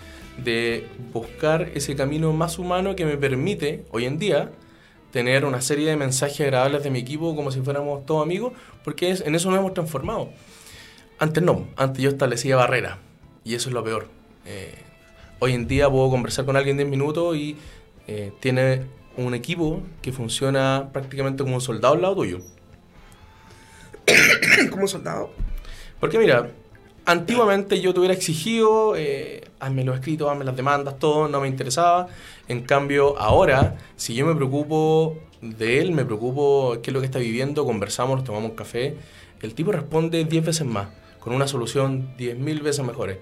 [0.44, 4.52] de buscar ese camino más humano que me permite hoy en día
[5.12, 9.10] tener una serie de mensajes agradables de mi equipo como si fuéramos todos amigos, porque
[9.12, 10.30] es- en eso nos hemos transformado.
[11.18, 12.98] Antes no, antes yo establecía barreras
[13.44, 14.08] y eso es lo peor.
[14.46, 14.74] Eh,
[15.40, 17.58] hoy en día puedo conversar con alguien 10 minutos y
[18.08, 18.84] eh, tiene
[19.26, 22.40] un equipo que funciona prácticamente como un soldado al lado tuyo.
[24.72, 25.32] Como soldado.
[26.00, 26.52] Porque mira,
[27.06, 31.48] antiguamente yo te hubiera exigido, eh, hazme los escritos, hazme las demandas, todo, no me
[31.48, 32.08] interesaba.
[32.48, 37.06] En cambio, ahora, si yo me preocupo de él, me preocupo qué es lo que
[37.06, 38.96] está viviendo, conversamos, tomamos un café,
[39.42, 43.18] el tipo responde 10 veces más, con una solución 10.000 veces mejores.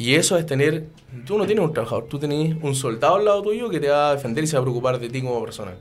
[0.00, 0.88] Y eso es tener,
[1.26, 4.08] tú no tienes un trabajador, tú tenés un soldado al lado tuyo que te va
[4.08, 5.72] a defender y se va a preocupar de ti como persona.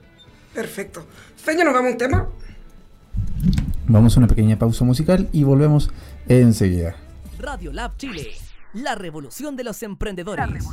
[0.53, 1.05] Perfecto.
[1.37, 2.27] Feña, nos vamos a un tema.
[3.87, 5.89] Vamos a una pequeña pausa musical y volvemos
[6.27, 6.97] enseguida.
[7.39, 8.27] Radio Lab Chile,
[8.73, 10.65] la revolución de los emprendedores.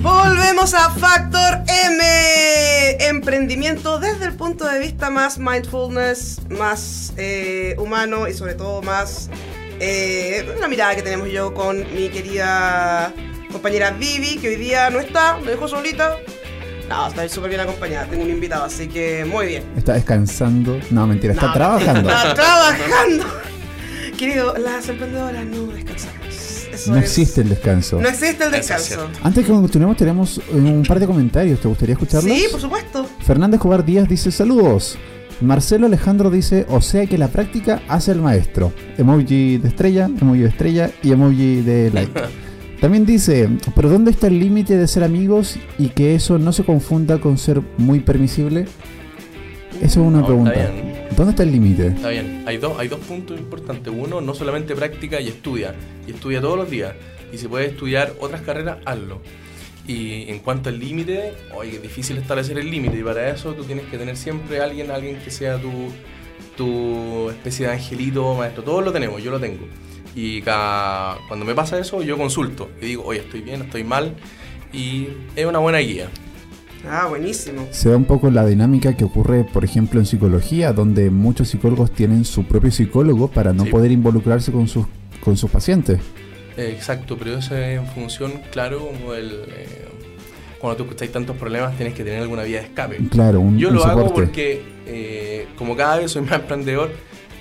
[0.00, 3.06] Volvemos a Factor M.
[3.06, 9.28] Emprendimiento desde el punto de vista más mindfulness, más eh, humano y sobre todo más
[9.80, 13.12] eh, una mirada que tenemos yo con mi querida
[13.52, 16.16] compañera Vivi, que hoy día no está, me dejó solita.
[16.88, 19.64] No, está súper bien acompañada, tengo un invitado, así que muy bien.
[19.76, 20.78] Está descansando.
[20.90, 22.08] No, mentira, está No, trabajando.
[22.08, 23.24] Está trabajando.
[24.16, 26.16] Querido, las emprendedoras no descansamos.
[26.72, 28.00] Eso No es- existe el descanso.
[28.00, 29.08] No existe el descanso.
[29.22, 31.58] Antes que continuemos, tenemos un par de comentarios.
[31.60, 32.32] ¿Te gustaría escucharlos?
[32.32, 33.08] Sí, por supuesto.
[33.26, 34.96] Fernando Escobar Díaz dice saludos.
[35.40, 38.72] Marcelo Alejandro dice, o sea que la práctica hace el maestro.
[38.96, 42.20] Emoji de estrella, emoji de estrella y emoji de like.
[42.80, 46.64] También dice, pero ¿dónde está el límite de ser amigos y que eso no se
[46.64, 48.66] confunda con ser muy permisible?
[49.80, 50.52] Eso es una No, pregunta.
[50.54, 50.96] está bien.
[51.16, 51.86] ¿Dónde está el límite?
[51.88, 53.92] Está bien, hay, dos hay dos puntos importantes.
[53.96, 55.74] Uno, no solamente practica y estudia,
[56.06, 56.94] y estudia todos los días.
[57.32, 59.20] Y si puedes estudiar otras carreras, hazlo.
[59.88, 63.62] Y en cuanto al límite, oye, es difícil establecer el límite, y para eso tú
[63.64, 65.70] tienes que tener siempre alguien, alguien que sea tu,
[66.56, 68.62] tu especie de angelito, maestro.
[68.64, 69.66] Todos lo tenemos, yo lo tengo.
[70.14, 74.14] Y cada, cuando me pasa eso, yo consulto y digo, oye, estoy bien, estoy mal,
[74.72, 76.08] y es una buena guía.
[76.88, 77.66] Ah, buenísimo.
[77.70, 81.90] Se da un poco la dinámica que ocurre, por ejemplo, en psicología, donde muchos psicólogos
[81.92, 83.70] tienen su propio psicólogo para no Sí.
[83.70, 84.86] poder involucrarse con sus,
[85.20, 85.98] con sus pacientes.
[86.56, 89.44] Eh, Exacto, pero eso es en función, claro, como el...
[89.48, 89.88] eh,
[90.58, 92.96] cuando tú escucháis tantos problemas tienes que tener alguna vía de escape.
[93.10, 96.90] Claro, un, Yo un lo hago porque eh, como cada vez soy más emprendedor,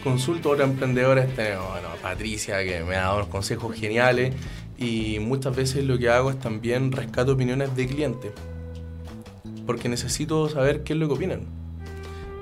[0.04, 4.34] consulto a otros emprendedores, tenemos bueno, a Patricia que me ha dado unos consejos geniales
[4.78, 8.32] y muchas veces lo que hago es también rescato opiniones de clientes,
[9.65, 11.45] porque necesito saber qué es lo que opinan.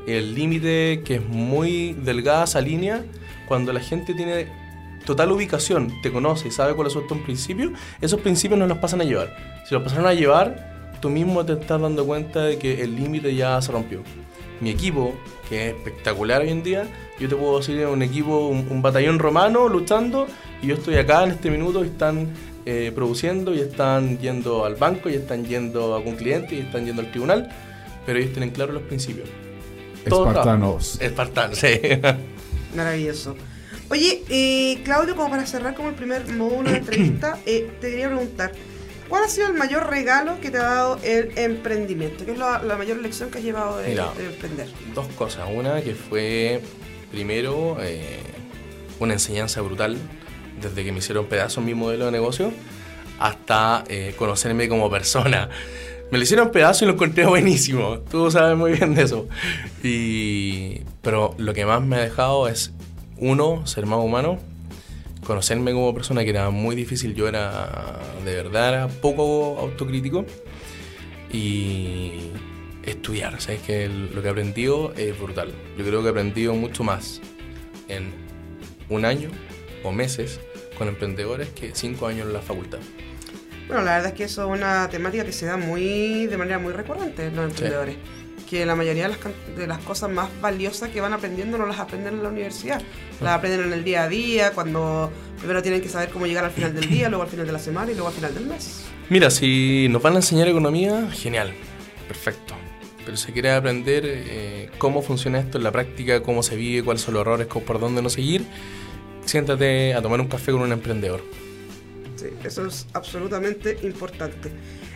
[0.07, 3.05] El límite que es muy delgada esa línea,
[3.47, 4.47] cuando la gente tiene
[5.05, 9.01] total ubicación, te conoce y sabe cuáles son tus principios, esos principios no los pasan
[9.01, 9.35] a llevar.
[9.67, 13.35] Si los pasaron a llevar, tú mismo te estás dando cuenta de que el límite
[13.35, 14.01] ya se rompió.
[14.61, 15.13] Mi equipo,
[15.49, 16.87] que es espectacular hoy en día,
[17.19, 20.27] yo te puedo decir un equipo, un, un batallón romano luchando,
[20.61, 22.29] y yo estoy acá en este minuto y están
[22.65, 26.85] eh, produciendo, y están yendo al banco, y están yendo a algún cliente, y están
[26.85, 27.49] yendo al tribunal,
[28.05, 29.27] pero ellos tienen claros los principios.
[30.05, 31.01] Espartanos.
[31.01, 31.79] Espartanos, sí.
[32.75, 33.35] Maravilloso.
[33.93, 38.07] Oye, eh, Claudio, como para cerrar como el primer módulo de entrevista, eh, te quería
[38.07, 38.51] preguntar,
[39.07, 42.25] ¿cuál ha sido el mayor regalo que te ha dado el emprendimiento?
[42.25, 44.11] ¿Qué es la, la mayor lección que has llevado de, Mira.
[44.17, 44.67] de emprender?
[44.95, 45.47] dos cosas.
[45.53, 46.59] Una que fue,
[47.11, 48.17] primero, eh,
[48.99, 49.95] una enseñanza brutal,
[50.59, 52.51] desde que me hicieron pedazos mi modelo de negocio,
[53.19, 53.83] hasta
[54.17, 55.49] conocerme como persona.
[56.09, 57.99] Me lo hicieron pedazos y lo encontré buenísimo.
[58.09, 59.27] Tú sabes muy bien de eso.
[59.83, 62.73] Y, pero lo que más me ha dejado es,
[63.23, 64.37] uno, ser más humano,
[65.25, 67.15] conocerme como persona, que era muy difícil.
[67.15, 70.25] Yo era, de verdad, era poco autocrítico.
[71.31, 72.29] Y
[72.83, 73.61] estudiar, ¿sabes?
[73.61, 75.51] Que lo que he aprendido es brutal.
[75.77, 77.21] Yo creo que he aprendido mucho más
[77.87, 78.11] en
[78.89, 79.29] un año
[79.83, 80.39] o meses
[80.77, 82.79] con emprendedores que cinco años en la facultad.
[83.67, 86.59] Bueno, la verdad es que eso es una temática que se da muy de manera
[86.59, 87.95] muy recurrente en los emprendedores.
[88.49, 91.65] Que la mayoría de las, can- de las cosas más valiosas que van aprendiendo no
[91.65, 92.81] las aprenden en la universidad.
[93.21, 96.51] Las aprenden en el día a día, cuando primero tienen que saber cómo llegar al
[96.51, 98.85] final del día, luego al final de la semana y luego al final del mes.
[99.09, 101.53] Mira, si nos van a enseñar economía, genial,
[102.07, 102.53] perfecto.
[103.05, 107.01] Pero si quieres aprender eh, cómo funciona esto en la práctica, cómo se vive, cuáles
[107.01, 108.45] son los errores, por dónde no seguir,
[109.25, 111.21] siéntate a tomar un café con un emprendedor.
[112.15, 114.51] Sí, eso es absolutamente importante.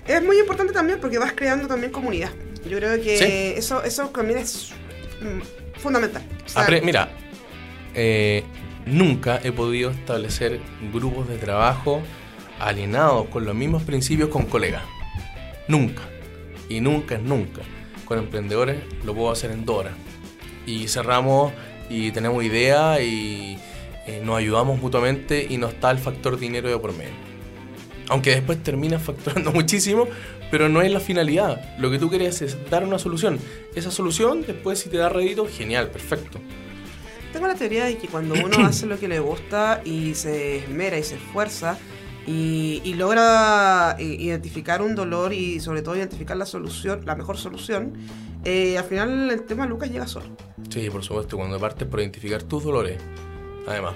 [0.07, 2.29] Es muy importante también porque vas creando también comunidad.
[2.69, 3.53] Yo creo que Sí.
[3.59, 4.71] eso, eso también es
[5.21, 6.23] mm, fundamental.
[6.45, 7.09] O sea, Apre- mira,
[7.93, 8.43] eh,
[8.85, 10.59] nunca he podido establecer
[10.93, 12.01] grupos de trabajo
[12.59, 14.83] alineados con los mismos principios con colegas.
[15.67, 16.01] Nunca.
[16.69, 17.61] Y nunca es nunca.
[18.05, 19.93] Con emprendedores lo puedo hacer en dos horas.
[20.65, 21.53] Y cerramos
[21.89, 23.57] y tenemos ideas y
[24.07, 27.11] eh, nos ayudamos mutuamente y no está el factor dinero de por medio.
[28.09, 30.07] Aunque después terminas facturando muchísimo,
[30.51, 31.77] pero no es la finalidad.
[31.77, 33.39] Lo que tú quieres es dar una solución.
[33.75, 36.39] Esa solución, después si te da rédito, genial, perfecto.
[37.33, 40.97] Tengo la teoría de que cuando uno hace lo que le gusta y se esmera
[40.97, 41.77] y se esfuerza
[42.25, 47.37] y, y logra eh, identificar un dolor y sobre todo identificar la solución, la mejor
[47.37, 47.93] solución,
[48.43, 50.27] eh, al final el tema Lucas llega solo.
[50.69, 52.97] Sí, por supuesto, cuando partes por identificar tus dolores.
[53.67, 53.95] Además,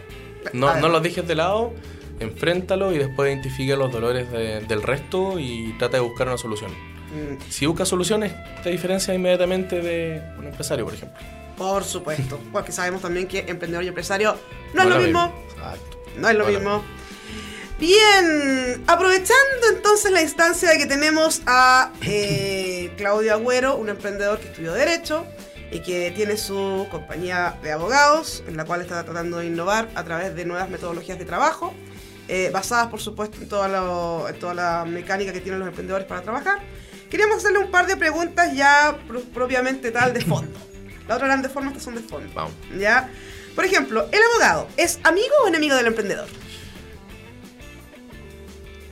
[0.53, 1.73] no, no los dejes de lado,
[2.21, 6.71] enfréntalo y después identifica los dolores de- del resto y trata de buscar una solución.
[6.71, 8.31] Mm, Si buscas soluciones,
[8.63, 11.19] te diferencia inmediatamente de un empresario, por ejemplo.
[11.57, 14.35] Por supuesto, porque sabemos también que emprendedor y empresario
[14.73, 15.33] no es lo mismo.
[15.55, 15.97] Exacto.
[16.17, 16.83] No es lo No mismo.
[17.79, 24.47] Bien, aprovechando entonces la instancia de que tenemos a eh, Claudio Agüero, un emprendedor que
[24.49, 25.25] estudió Derecho
[25.71, 30.03] y que tiene su compañía de abogados, en la cual está tratando de innovar a
[30.03, 31.73] través de nuevas metodologías de trabajo,
[32.27, 36.07] eh, basadas por supuesto en toda, lo- en toda la mecánica que tienen los emprendedores
[36.07, 36.59] para trabajar.
[37.09, 40.57] Queríamos hacerle un par de preguntas ya pro- propiamente tal de fondo.
[41.07, 42.29] La otra eran de forma, estas son de fondo.
[42.33, 42.53] Vamos.
[42.79, 43.09] ¿Ya?
[43.55, 46.27] Por ejemplo, el abogado, ¿es amigo o enemigo del emprendedor?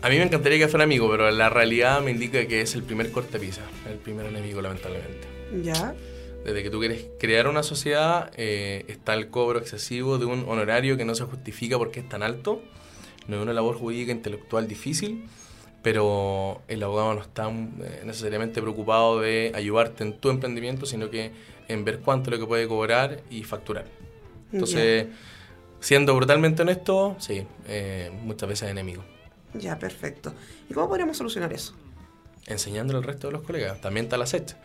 [0.01, 2.83] A mí me encantaría que fuera amigo, pero la realidad me indica que es el
[2.83, 5.27] primer cortapisa, el primer enemigo, lamentablemente.
[5.61, 5.93] Ya.
[6.45, 10.95] Desde que tú quieres crear una sociedad, eh, está el cobro excesivo de un honorario
[10.95, 12.61] que no se justifica porque es tan alto.
[13.29, 15.25] No es una labor jurídica intelectual difícil,
[15.81, 21.31] pero el abogado no está eh, necesariamente preocupado de ayudarte en tu emprendimiento, sino que
[21.67, 23.85] en ver cuánto es lo que puede cobrar y facturar.
[24.51, 25.07] Entonces,
[25.79, 29.03] siendo brutalmente honesto, sí, eh, muchas veces enemigo.
[29.53, 30.33] Ya, perfecto.
[30.69, 31.75] ¿Y cómo podríamos solucionar eso?
[32.49, 33.79] enseñándole al resto de los colegas.
[33.79, 34.55] También está la SET.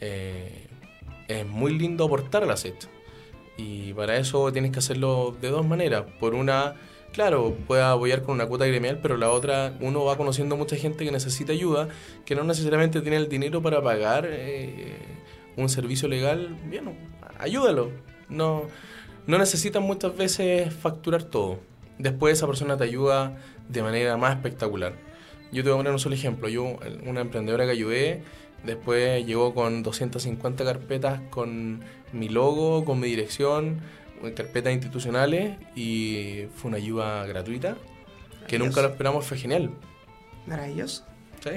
[0.00, 0.68] Eh,
[1.28, 2.86] es muy lindo aportar a la SET.
[3.56, 6.04] Y para eso tienes que hacerlo de dos maneras.
[6.20, 6.74] Por una,
[7.12, 11.04] claro, puedes apoyar con una cuota gremial, pero la otra, uno va conociendo mucha gente
[11.04, 11.88] que necesita ayuda,
[12.24, 14.96] que no necesariamente tiene el dinero para pagar eh,
[15.56, 16.56] un servicio legal.
[16.66, 16.96] Bien,
[17.38, 17.90] ayúdalo.
[18.28, 18.62] No,
[19.26, 21.60] no necesitas muchas veces facturar todo.
[21.98, 23.36] Después esa persona te ayuda
[23.68, 24.94] de manera más espectacular.
[25.52, 26.48] Yo te voy a poner un solo ejemplo.
[26.48, 28.22] Yo, una emprendedora que ayudé,
[28.64, 33.80] después llegó con 250 carpetas con mi logo, con mi dirección,
[34.32, 37.76] carpetas institucionales y fue una ayuda gratuita
[38.46, 39.70] que nunca lo esperamos, fue genial.
[40.46, 41.04] Maravilloso.
[41.42, 41.50] Sí.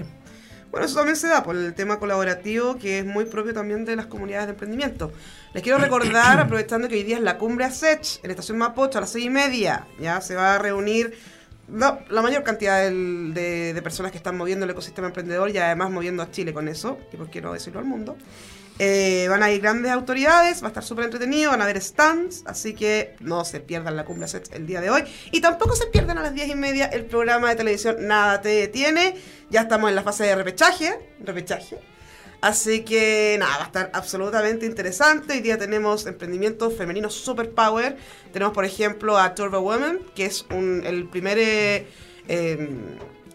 [0.71, 3.95] Bueno, eso también se da por el tema colaborativo que es muy propio también de
[3.95, 5.11] las comunidades de emprendimiento.
[5.53, 8.97] Les quiero recordar, aprovechando que hoy día es la cumbre ASECH en la estación Mapocho
[8.97, 11.17] a las seis y media, ya se va a reunir
[11.67, 15.57] no, la mayor cantidad del- de, de personas que están moviendo el ecosistema emprendedor y
[15.57, 18.17] además moviendo a Chile con eso, y por qué no decirlo al mundo.
[18.77, 22.43] Eh, van a ir grandes autoridades, va a estar súper entretenido, van a haber stands,
[22.45, 25.03] así que no se pierdan la cumbre el día de hoy.
[25.31, 28.49] Y tampoco se pierdan a las diez y media el programa de televisión Nada Te
[28.49, 29.15] Detiene.
[29.49, 31.79] Ya estamos en la fase de repechaje, repechaje.
[32.41, 35.33] Así que nada, va a estar absolutamente interesante.
[35.33, 37.97] Hoy día tenemos emprendimientos femeninos super power.
[38.33, 41.87] Tenemos, por ejemplo, a Turbo Women, que es el primer eh,
[42.27, 42.69] eh,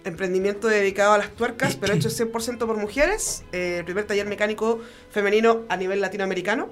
[0.05, 3.45] emprendimiento dedicado a las tuercas, pero hecho 100% por mujeres.
[3.53, 6.71] Eh, el primer taller mecánico femenino a nivel latinoamericano.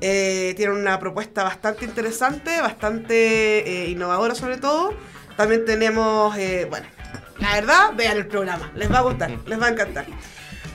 [0.00, 4.94] Eh, tiene una propuesta bastante interesante, bastante eh, innovadora sobre todo.
[5.36, 6.86] También tenemos, eh, bueno,
[7.38, 10.06] la verdad, vean el programa, les va a gustar, les va a encantar.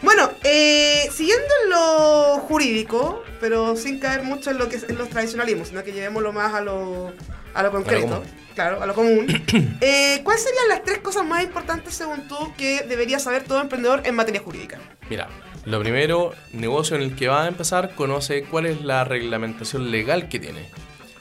[0.02, 5.08] Bueno, siguiendo en lo jurídico, pero sin caer mucho en lo que es en los
[5.10, 7.14] tradicionalismos, sino que llevémoslo más a lo,
[7.54, 8.24] a lo concreto,
[8.56, 9.28] claro, a lo común.
[9.82, 14.02] eh, ¿Cuáles serían las tres cosas más importantes según tú que debería saber todo emprendedor
[14.06, 14.80] en materia jurídica?
[15.10, 15.30] Mira,
[15.66, 20.28] lo primero, negocio en el que va a empezar, conoce cuál es la reglamentación legal
[20.28, 20.70] que tiene.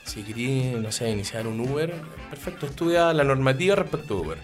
[0.04, 1.94] Si querías, no sé, iniciar un Uber,
[2.28, 4.38] perfecto, estudia la normativa respecto a Uber.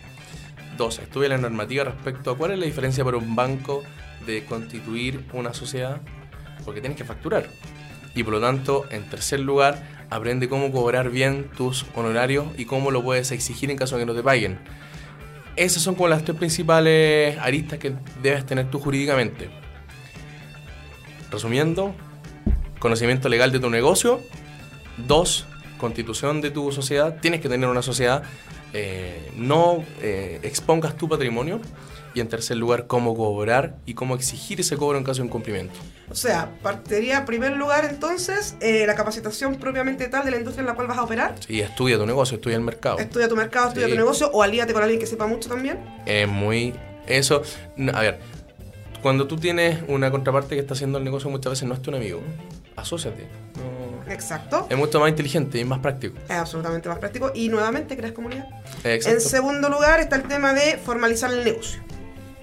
[0.77, 3.83] Dos, estudia la normativa respecto a cuál es la diferencia para un banco
[4.24, 6.01] de constituir una sociedad,
[6.64, 7.48] porque tienes que facturar.
[8.14, 12.90] Y por lo tanto, en tercer lugar, aprende cómo cobrar bien tus honorarios y cómo
[12.90, 14.58] lo puedes exigir en caso de que no te paguen.
[15.56, 19.50] Esas son como las tres principales aristas que debes tener tú jurídicamente.
[21.30, 21.94] Resumiendo,
[22.78, 24.20] conocimiento legal de tu negocio.
[25.06, 27.18] Dos, constitución de tu sociedad.
[27.20, 28.22] Tienes que tener una sociedad.
[28.72, 31.61] eh, no eh, expongas tu patrimonio.
[32.14, 35.78] Y en tercer lugar, cómo cobrar y cómo exigir ese cobro en caso de incumplimiento.
[36.11, 40.62] O sea, partiría en primer lugar entonces eh, la capacitación propiamente tal de la industria
[40.62, 41.34] en la cual vas a operar.
[41.46, 42.98] Sí, estudia tu negocio, estudia el mercado.
[42.98, 43.92] Estudia tu mercado, estudia Sí.
[43.92, 45.78] tu negocio o alíate con alguien que sepa mucho también.
[46.06, 46.74] Es muy...
[47.06, 47.42] Eso...
[47.94, 48.20] A ver,
[49.02, 51.90] cuando tú tienes una contraparte que está haciendo el negocio muchas veces no es tu
[51.90, 52.20] enemigo.
[52.76, 53.26] Asóciate.
[53.56, 54.66] No, Exacto.
[54.70, 56.16] Es mucho más inteligente y más práctico.
[56.24, 57.30] Es absolutamente más práctico.
[57.34, 58.46] Y nuevamente creas comunidad.
[58.84, 59.11] Exacto.
[59.16, 61.80] En segundo lugar está el tema de formalizar el negocio.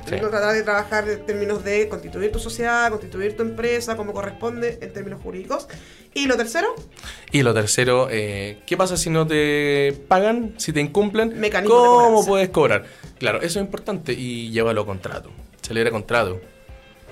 [0.06, 0.16] Sí.
[0.18, 4.94] Tratar de trabajar en términos de constituir tu sociedad, constituir tu empresa, como corresponde en
[4.94, 5.68] términos jurídicos.
[6.14, 6.74] Y lo tercero,
[7.32, 11.40] Y lo tercero, eh, ¿qué pasa si no te pagan, si te incumplen?
[11.40, 12.86] Mecanismo ¿Cómo puedes cobrar?
[13.20, 15.32] Claro, eso es importante y llévalo a contrato.
[15.62, 16.40] Celebra contrato.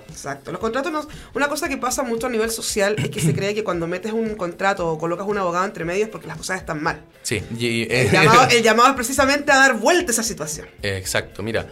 [0.10, 0.52] Exacto.
[0.52, 3.56] Los contratos, no- una cosa que pasa mucho a nivel social es que se cree
[3.56, 6.60] que cuando metes un contrato o colocas un abogado entre medios es porque las cosas
[6.60, 7.02] están mal.
[7.24, 10.68] Sí, y, El llamado, el llamado es precisamente a dar vuelta a esa situación.
[10.84, 11.68] Exacto, mira.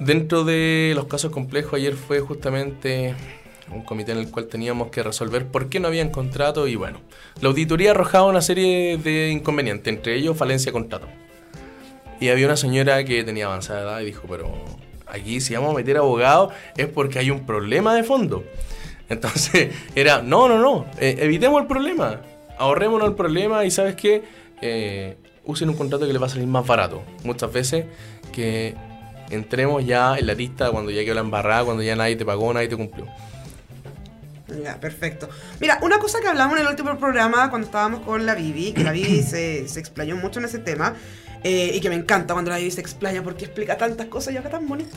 [0.00, 3.14] Dentro de los casos complejos, ayer fue justamente
[3.72, 7.00] un comité en el cual teníamos que resolver por qué no habían contrato y bueno,
[7.40, 11.08] la auditoría arrojaba una serie de inconvenientes, entre ellos falencia de contrato.
[12.20, 14.52] Y había una señora que tenía avanzada edad y dijo, pero
[15.06, 18.44] aquí si vamos a meter abogado es porque hay un problema de fondo.
[19.08, 22.20] Entonces era, no, no, no, eh, evitemos el problema,
[22.58, 24.22] ahorrémonos el problema y sabes qué,
[24.60, 27.02] Eh, usen un contrato que les va a salir más barato.
[27.24, 27.86] Muchas veces
[28.32, 28.74] que
[29.30, 32.52] entremos ya en la lista cuando ya quedó la embarrada, cuando ya nadie te pagó,
[32.52, 33.06] nadie te cumplió.
[34.62, 35.28] Ya, perfecto.
[35.60, 38.82] Mira, una cosa que hablamos en el último programa cuando estábamos con la Vivi, que
[38.82, 40.94] la Vivi se, se explayó mucho en ese tema,
[41.44, 44.36] eh, y que me encanta cuando la Vivi se explaya porque explica tantas cosas y
[44.38, 44.96] acá tan bonito,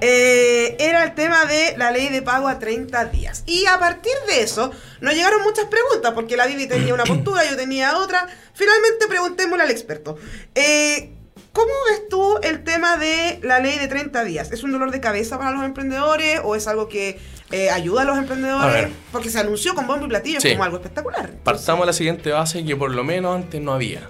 [0.00, 3.42] eh, era el tema de la ley de pago a 30 días.
[3.46, 4.70] Y a partir de eso
[5.00, 8.26] nos llegaron muchas preguntas, porque la Vivi tenía una postura, yo tenía otra.
[8.52, 10.18] Finalmente preguntémosle al experto.
[10.54, 11.12] Eh,
[11.52, 14.50] ¿Cómo ves tú el tema de la ley de 30 días?
[14.52, 17.18] ¿Es un dolor de cabeza para los emprendedores o es algo que
[17.50, 18.88] eh, ayuda a los A emprendedores?
[19.12, 20.52] Porque se anunció con bombo y platillo Sí.
[20.52, 21.30] como algo espectacular.
[21.44, 24.08] Partamos de la siguiente base que por lo menos antes no había.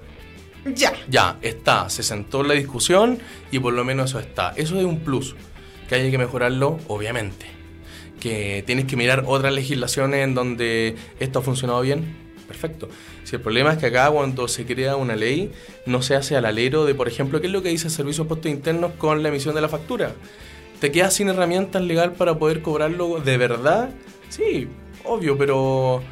[0.64, 0.93] Ya.
[1.09, 3.18] Ya, está, se sentó en la discusión
[3.51, 4.53] y por lo menos eso está.
[4.55, 5.34] Eso es un plus,
[5.88, 7.47] que hay que mejorarlo, obviamente.
[8.20, 12.16] Que tienes que mirar otras legislaciones en donde esto ha funcionado bien,
[12.47, 12.88] perfecto.
[13.37, 15.53] El problema es que acá cuando se crea una ley,
[15.87, 18.24] no se hace al alero de, por ejemplo, ¿qué es lo que dice el Servicio
[18.24, 20.12] de Impuestos Internos con la emisión de la factura?
[20.80, 23.91] ¿Te quedas sin herramientas legal para poder cobrarlo de verdad?
[24.28, 24.68] Sí,
[25.05, 26.03] obvio, pero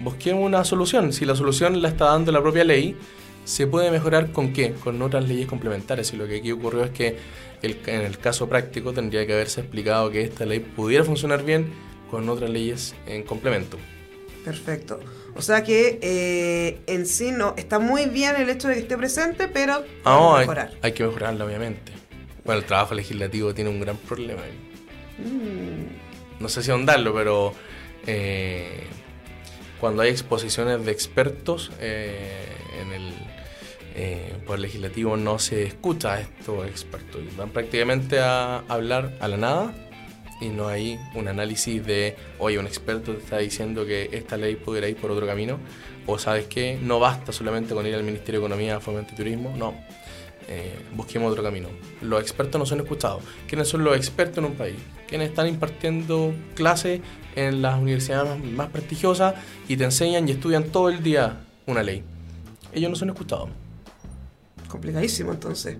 [0.00, 1.12] busquemos una solución.
[1.12, 2.96] Si la solución la está dando la propia ley,
[3.44, 4.72] ¿se puede mejorar con qué?
[4.72, 6.12] Con otras leyes complementarias.
[6.12, 7.16] Y lo que aquí ocurrió es que
[7.62, 11.72] en el caso práctico tendría que haberse explicado que esta ley pudiera funcionar bien
[12.10, 13.76] con otras leyes en complemento.
[14.44, 15.00] Perfecto.
[15.34, 18.96] O sea que eh, en sí no está muy bien el hecho de que esté
[18.98, 20.72] presente, pero no, hay, mejorar.
[20.82, 21.92] hay que mejorarla, obviamente.
[22.44, 24.42] Bueno, el trabajo legislativo tiene un gran problema.
[25.18, 27.54] Mm, No sé si ahondarlo, pero
[28.06, 28.84] eh,
[29.80, 32.46] cuando hay exposiciones de expertos eh,
[32.80, 33.14] en el
[33.94, 37.20] eh, poder legislativo no se escucha a estos expertos.
[37.36, 39.74] Van prácticamente a hablar a la nada
[40.42, 44.56] y no hay un análisis de, oye, un experto te está diciendo que esta ley
[44.56, 45.58] pudiera ir por otro camino,
[46.06, 49.54] o sabes que no basta solamente con ir al Ministerio de Economía, Fomento y Turismo,
[49.56, 49.74] no.
[50.48, 51.68] Eh, busquemos otro camino.
[52.00, 53.22] Los expertos no son escuchados.
[53.46, 54.74] ¿Quiénes son los expertos en un país?
[55.06, 57.00] Quienes están impartiendo clases
[57.36, 59.34] en las universidades más prestigiosas
[59.68, 62.02] y te enseñan y estudian todo el día una ley.
[62.72, 63.48] Ellos no son escuchados.
[64.68, 65.76] complicadísimo entonces.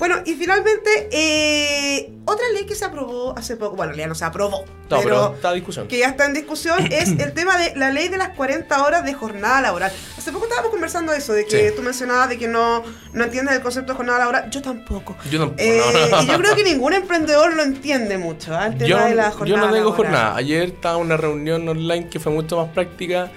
[0.00, 4.24] Bueno, y finalmente, eh, otra ley que se aprobó hace poco, bueno, ya no se
[4.24, 5.86] aprobó, No, pero, pero está a discusión.
[5.86, 9.04] que ya está en discusión, es el tema de la ley de las 40 horas
[9.04, 9.92] de jornada laboral.
[10.18, 11.76] Hace poco estábamos conversando eso, de que Sí.
[11.76, 12.82] tú mencionabas de que no,
[13.12, 14.50] no entiendes el concepto de jornada laboral.
[14.50, 15.16] Yo tampoco.
[15.30, 15.62] Yo tampoco.
[15.62, 15.80] Eh,
[16.10, 16.22] no.
[16.22, 18.68] y yo creo que ningún emprendedor lo entiende mucho, ¿ah?
[18.68, 19.96] el tema yo, de la yo jornada no tengo laboral.
[19.96, 20.36] jornada.
[20.36, 23.30] Ayer estaba una reunión online que fue mucho más práctica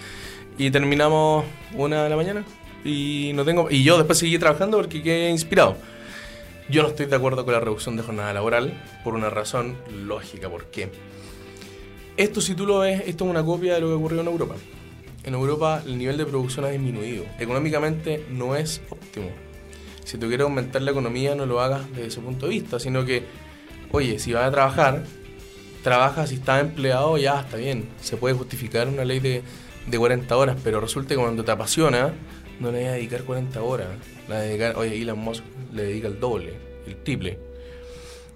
[0.57, 1.43] y terminamos
[1.75, 2.45] una de la mañana.
[2.85, 5.75] Y no tengo y yo después seguí trabajando porque quedé inspirado.
[6.69, 10.49] Yo no estoy de acuerdo con la reducción de jornada laboral por una razón lógica.
[10.49, 10.89] ¿Por qué?
[12.15, 14.55] Esto, si tú lo ves, esto es una copia de lo que ocurrió en Europa.
[15.23, 17.25] En Europa el nivel de producción ha disminuido.
[17.39, 19.29] Económicamente no es óptimo.
[20.05, 23.05] Si tú quieres aumentar la economía, no lo hagas desde ese punto de vista, sino
[23.05, 23.23] que,
[23.91, 25.03] oye, si vas a trabajar,
[25.81, 27.89] trabaja si estás empleado, ya está bien.
[28.01, 29.43] Se puede justificar una ley de,
[29.87, 32.13] de 40 horas, pero resulta que cuando te apasiona,
[32.59, 33.87] no le vas a dedicar 40 horas.
[34.27, 35.43] Le vas a dedicar, oye, Elon Musk
[35.73, 36.53] le dedica el doble,
[36.87, 37.39] el triple.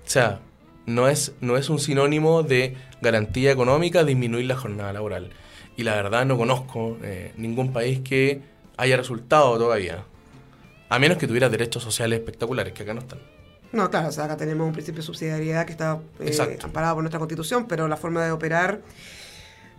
[0.05, 0.39] O sea,
[0.85, 5.29] no es, no es un sinónimo de garantía económica disminuir la jornada laboral.
[5.75, 8.41] Y la verdad no conozco eh, ningún país que
[8.77, 10.03] haya resultado todavía.
[10.89, 13.19] A menos que tuviera derechos sociales espectaculares, que acá no están.
[13.73, 17.03] No, claro, o sea, acá tenemos un principio de subsidiariedad que está eh, amparado por
[17.03, 18.81] nuestra constitución, pero la forma de operar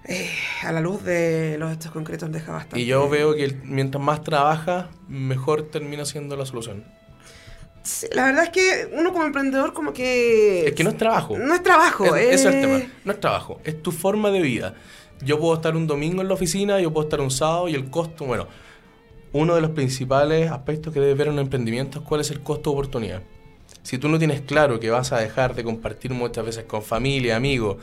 [0.05, 0.31] eh,
[0.63, 2.81] a la luz de los hechos concretos deja bastante.
[2.81, 6.85] Y yo veo que mientras más trabaja, mejor termina siendo la solución.
[7.83, 10.67] Sí, la verdad es que uno como emprendedor como que...
[10.67, 11.39] Es que no es trabajo.
[11.39, 12.61] No es trabajo, Es- Ese es el eh.
[12.61, 12.93] tema.
[13.05, 14.75] No es trabajo, es tu forma de vida.
[15.23, 17.91] Yo puedo estar un domingo en la oficina, yo puedo estar un sábado y el
[17.91, 18.47] costo, bueno,
[19.33, 22.71] uno de los principales aspectos que debe ver un emprendimiento es cuál es el costo
[22.71, 23.23] de oportunidad.
[23.83, 27.37] Si tú no tienes claro que vas a dejar de compartir muchas veces con familia,
[27.37, 27.77] amigos,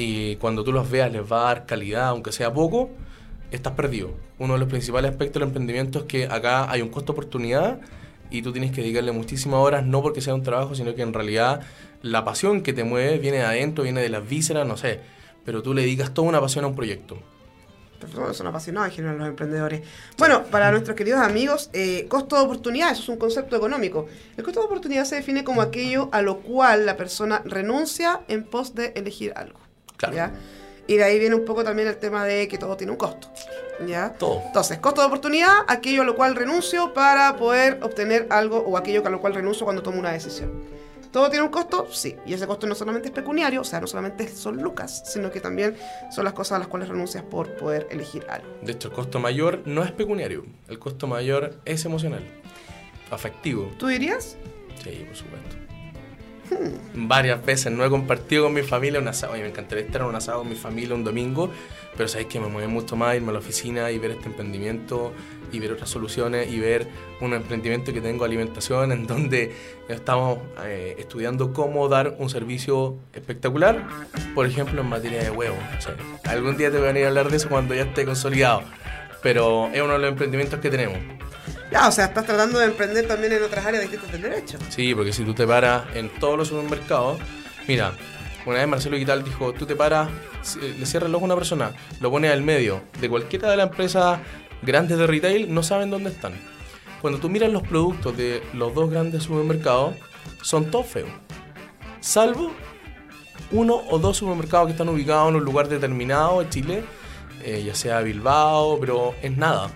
[0.00, 2.88] y cuando tú los veas les va a dar calidad, aunque sea poco,
[3.50, 4.10] estás perdido.
[4.38, 7.80] Uno de los principales aspectos del emprendimiento es que acá hay un costo de oportunidad
[8.30, 11.12] y tú tienes que dedicarle muchísimas horas, no porque sea un trabajo, sino que en
[11.12, 11.62] realidad
[12.00, 15.00] la pasión que te mueve viene de adentro, viene de las vísceras, no sé,
[15.44, 17.18] pero tú le dedicas toda una pasión a un proyecto.
[18.34, 19.82] Son apasionados en general los emprendedores.
[20.16, 24.06] Bueno, para nuestros queridos amigos, eh, costo de oportunidad, eso es un concepto económico.
[24.36, 28.44] El costo de oportunidad se define como aquello a lo cual la persona renuncia en
[28.44, 29.58] pos de elegir algo.
[29.98, 30.16] Claro.
[30.16, 30.32] ¿ya?
[30.86, 33.28] Y de ahí viene un poco también el tema de que todo tiene un costo.
[33.86, 34.14] ¿ya?
[34.14, 34.42] Todo.
[34.46, 39.06] Entonces, costo de oportunidad, aquello a lo cual renuncio para poder obtener algo o aquello
[39.06, 40.50] a lo cual renuncio cuando tomo una decisión.
[41.12, 41.88] ¿Todo tiene un costo?
[41.90, 42.16] Sí.
[42.26, 45.40] Y ese costo no solamente es pecuniario, o sea, no solamente son lucas, sino que
[45.40, 45.74] también
[46.10, 48.46] son las cosas a las cuales renuncias por poder elegir algo.
[48.62, 52.22] De hecho, el costo mayor no es pecuniario, el costo mayor es emocional,
[53.10, 53.70] afectivo.
[53.78, 54.36] ¿Tú dirías?
[54.82, 55.57] Sí, por supuesto.
[56.94, 59.36] Varias veces no he compartido con mi familia un asado.
[59.36, 61.50] Y me encantaría estar en un asado con mi familia un domingo,
[61.96, 65.12] pero sabéis que me mueve mucho más irme a la oficina y ver este emprendimiento
[65.52, 66.88] y ver otras soluciones y ver
[67.20, 69.52] un emprendimiento que tengo alimentación en donde
[69.88, 73.86] estamos eh, estudiando cómo dar un servicio espectacular,
[74.34, 75.58] por ejemplo en materia de huevos.
[76.24, 78.62] O algún día te voy a venir a hablar de eso cuando ya esté consolidado,
[79.22, 80.98] pero es uno de los emprendimientos que tenemos.
[81.70, 84.58] Ya, o sea, estás tratando de emprender también en otras áreas distintas del derecho.
[84.70, 87.18] Sí, porque si tú te paras en todos los supermercados,
[87.66, 87.92] mira,
[88.46, 90.08] una vez Marcelo Guital dijo, tú te paras,
[90.60, 93.68] le cierras el ojo a una persona, lo pones al medio de cualquiera de las
[93.68, 94.20] empresas
[94.62, 96.32] grandes de retail, no saben dónde están.
[97.02, 99.94] Cuando tú miras los productos de los dos grandes supermercados,
[100.42, 101.10] son todos feos.
[102.00, 102.52] Salvo
[103.50, 106.84] uno o dos supermercados que están ubicados en un lugar determinado de Chile,
[107.44, 109.70] eh, ya sea Bilbao, pero es nada.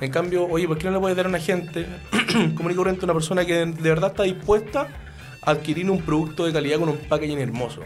[0.00, 1.86] En cambio, oye, ¿por qué no le puedes dar a una gente
[2.56, 4.88] común y corriente, una persona que de verdad está dispuesta
[5.40, 7.82] a adquirir un producto de calidad con un packaging hermoso?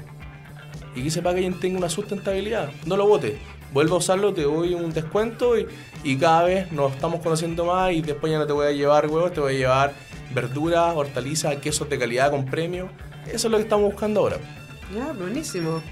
[0.94, 2.70] Y que ese packaging tenga una sustentabilidad.
[2.86, 3.34] No lo botes.
[3.72, 5.66] Vuelve a usarlo, te doy un descuento y,
[6.02, 9.06] y cada vez nos estamos conociendo más y después ya no te voy a llevar
[9.06, 9.92] huevos, te voy a llevar
[10.34, 12.88] verduras, hortalizas, quesos de calidad con premio.
[13.26, 14.38] Eso es lo que estamos buscando ahora.
[14.94, 15.82] Ya, buenísimo.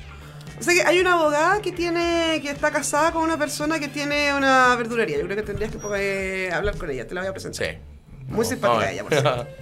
[0.58, 3.88] O sea que hay una abogada que tiene que está casada con una persona que
[3.88, 5.18] tiene una verdulería.
[5.18, 7.06] Yo creo que tendrías que poder hablar con ella.
[7.06, 7.66] Te la voy a presentar.
[7.66, 7.78] Sí.
[8.28, 9.46] Muy simpática ella, por cierto.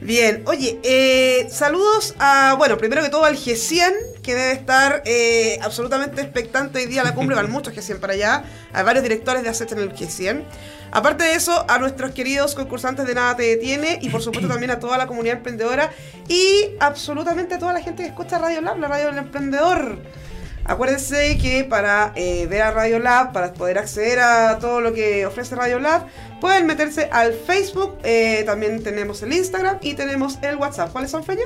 [0.00, 5.58] Bien, oye, eh, saludos a, bueno, primero que todo al G100, que debe estar eh,
[5.62, 9.42] absolutamente expectante hoy día a la cumbre, van muchos G100 para allá, a varios directores
[9.42, 10.44] de ACET en el G100.
[10.92, 14.70] Aparte de eso, a nuestros queridos concursantes de Nada Te Detiene y por supuesto también
[14.70, 15.90] a toda la comunidad emprendedora
[16.28, 19.98] y absolutamente a toda la gente que escucha Radio Lab, la radio del emprendedor.
[20.68, 25.24] Acuérdense que para eh, ver a Radio Lab, para poder acceder a todo lo que
[25.26, 26.06] ofrece Radio Lab,
[26.40, 30.90] pueden meterse al Facebook, eh, también tenemos el Instagram y tenemos el WhatsApp.
[30.92, 31.44] ¿Cuáles son, Feño?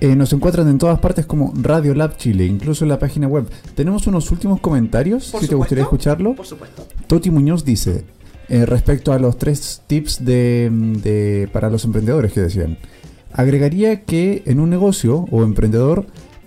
[0.00, 3.48] Eh, nos encuentran en todas partes como Radio Lab Chile, incluso en la página web.
[3.74, 6.34] Tenemos unos últimos comentarios, Por si te gustaría escucharlo.
[6.34, 6.86] Por supuesto.
[7.06, 8.04] Toti Muñoz dice,
[8.48, 12.78] eh, respecto a los tres tips de, de- para los emprendedores que decían,
[13.32, 16.06] agregaría que en un negocio o emprendedor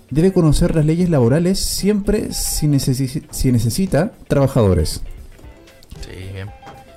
[0.10, 5.02] debe conocer las leyes laborales siempre si, necesi- si necesita trabajadores.
[6.02, 6.50] Sí, bien.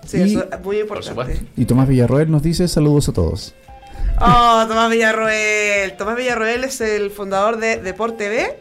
[0.06, 1.40] Sí, Y- eso es muy importante.
[1.56, 3.54] Y Tomás Villarroel nos dice saludos a todos.
[4.20, 5.96] Oh, Tomás Villarroel.
[5.96, 8.58] Tomás Villarroel es el fundador de Deport TV,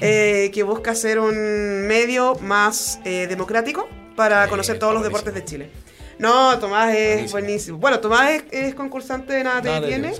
[0.00, 5.34] eh, que busca ser un medio más eh, democrático para Eh, conocer todos los deportes
[5.34, 5.70] de Chile.
[6.18, 7.30] No, Tomás es buenísimo.
[7.32, 7.78] Buenísimo.
[7.78, 10.12] Bueno, Tomás es, es concursante de Nada Nada Te Detiene.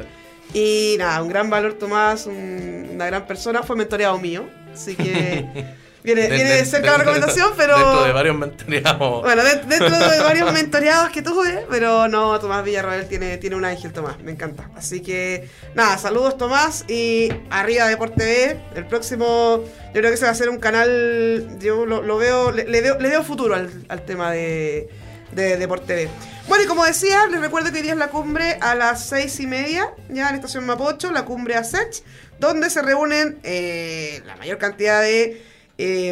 [0.55, 3.63] Y nada, un gran valor Tomás, un- una gran persona.
[3.63, 4.45] Fue mentoreado mío.
[4.75, 5.47] Así que
[6.03, 7.77] viene, De- viene de- cerca la recomendación, pero...
[7.77, 9.23] Dentro de varios mentoreados.
[9.23, 13.65] Bueno, de- dentro de varios mentoreados que tuve, pero no, Tomás Villarroel tiene, tiene un
[13.65, 14.69] ángel, Tomás, me encanta.
[14.77, 18.61] Así que, nada, saludos Tomás y arriba Deporte TV.
[18.75, 19.63] El próximo,
[19.95, 22.81] yo creo que se va a hacer un canal, yo lo, lo veo, le, le
[22.83, 24.89] veo, le veo futuro al, al tema de,
[25.33, 26.09] de Deporte.
[26.49, 29.47] Bueno, y como decía, les recuerdo que hoy día la cumbre a las seis y
[29.47, 32.05] media, ya en Estación Mapocho, la cumbre ASET,
[32.39, 35.43] donde se reúnen eh, la mayor cantidad de...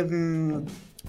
[0.08, 0.58] mm,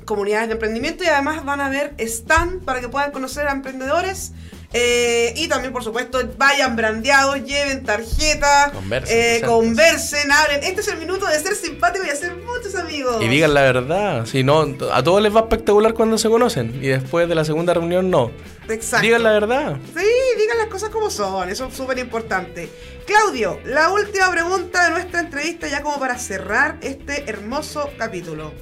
[0.05, 4.33] comunidades de emprendimiento y además van a ver stand para que puedan conocer a emprendedores.
[4.73, 10.63] Eh, y también, por supuesto, vayan brandeados, lleven tarjetas, Conversen, eh, conversen, hablen.
[10.63, 13.21] Este es el minuto de ser simpático y hacer muchos amigos.
[13.21, 16.87] Y digan la verdad, si no, a todos les va espectacular cuando se conocen y
[16.87, 18.31] después de la segunda reunión no.
[18.69, 19.05] Exacto.
[19.05, 19.77] Digan la verdad.
[19.93, 20.07] Sí,
[20.37, 22.69] digan las cosas como son, eso es súper importante.
[23.05, 28.53] Claudio, la última pregunta de nuestra entrevista ya como para cerrar este hermoso capítulo.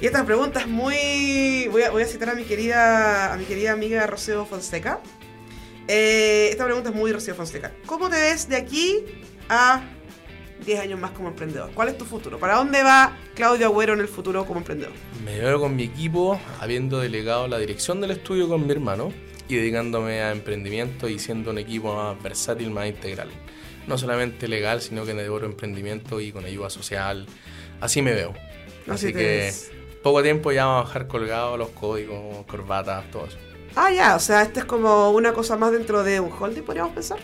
[0.00, 1.68] Y esta pregunta es muy...
[1.70, 5.00] Voy a, voy a citar a mi querida, a mi querida amiga Rocío Fonseca.
[5.88, 7.72] Eh, esta pregunta es muy Rocío Fonseca.
[7.86, 9.04] ¿Cómo te ves de aquí
[9.48, 9.82] a
[10.64, 11.70] 10 años más como emprendedor?
[11.74, 12.38] ¿Cuál es tu futuro?
[12.38, 14.92] ¿Para dónde va Claudio Agüero en el futuro como emprendedor?
[15.24, 19.12] Me veo con mi equipo habiendo delegado la dirección del estudio con mi hermano
[19.48, 23.28] y dedicándome a emprendimiento y siendo un equipo más versátil, más integral.
[23.86, 27.26] No solamente legal, sino que devoro emprendimiento y con ayuda social.
[27.80, 28.32] Así me veo.
[28.86, 29.52] Así Así que
[30.02, 33.38] poco tiempo ya vamos a dejar colgados los códigos, corbatas, todo eso.
[33.76, 36.92] Ah, ya, o sea, esto es como una cosa más dentro de un holding, podríamos
[36.92, 37.18] pensar.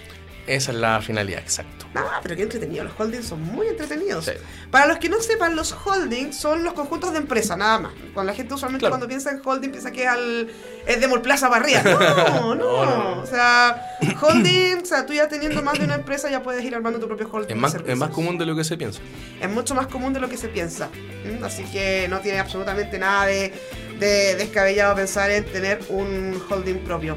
[0.46, 1.84] Esa es la finalidad, exacto.
[1.94, 4.24] Ah, pero qué entretenido, los holdings son muy entretenidos.
[4.24, 4.32] Sí.
[4.70, 7.92] Para los que no sepan, los holdings son los conjuntos de empresa, nada más.
[8.14, 8.92] Cuando la gente usualmente Claro.
[8.92, 10.50] cuando piensa en holding piensa que es, al,
[10.86, 11.82] es de Molplaza arriba.
[12.40, 13.20] No, no, No, no.
[13.22, 16.74] O sea, holding, o sea, tú ya teniendo más de una empresa ya puedes ir
[16.74, 17.54] armando tu propio holding.
[17.54, 19.00] Es más, es más común de lo que se piensa.
[19.40, 20.88] Es mucho más común de lo que se piensa.
[21.26, 21.40] ¿m?
[21.44, 23.52] Así que no tiene absolutamente nada de,
[23.98, 27.16] de descabellado pensar en tener un holding propio.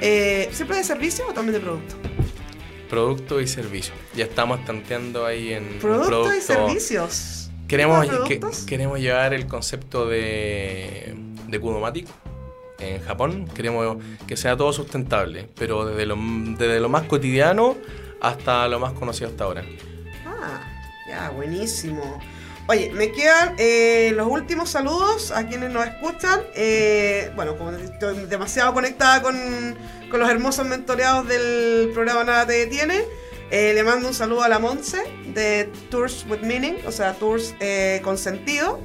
[0.00, 1.94] Eh, ¿Siempre de servicio o también de producto?
[2.88, 3.94] Producto y servicio.
[4.14, 7.50] Ya estamos tanteando ahí en un Producto y producto- servicios.
[7.68, 8.06] Queremos,
[8.66, 11.14] queremos llevar el concepto de,
[11.48, 12.06] de Kudomatic
[12.80, 13.48] en Japón.
[13.54, 13.96] Queremos
[14.26, 16.16] que sea todo sustentable, pero desde lo,
[16.58, 17.76] desde lo más cotidiano
[18.20, 19.64] hasta lo más conocido hasta ahora.
[20.26, 20.60] Ah,
[21.08, 22.20] ya, buenísimo.
[22.72, 26.40] Oye, me quedan eh, los últimos saludos a quienes nos escuchan.
[26.54, 29.76] Eh, bueno, como estoy demasiado conectada con,
[30.10, 33.04] con los hermosos mentoreados del programa Nada Te Detiene,
[33.50, 35.02] eh, le mando un saludo a la Monse
[35.34, 37.54] de Tours with Meaning, o sea, Tours
[38.02, 38.80] con sentido.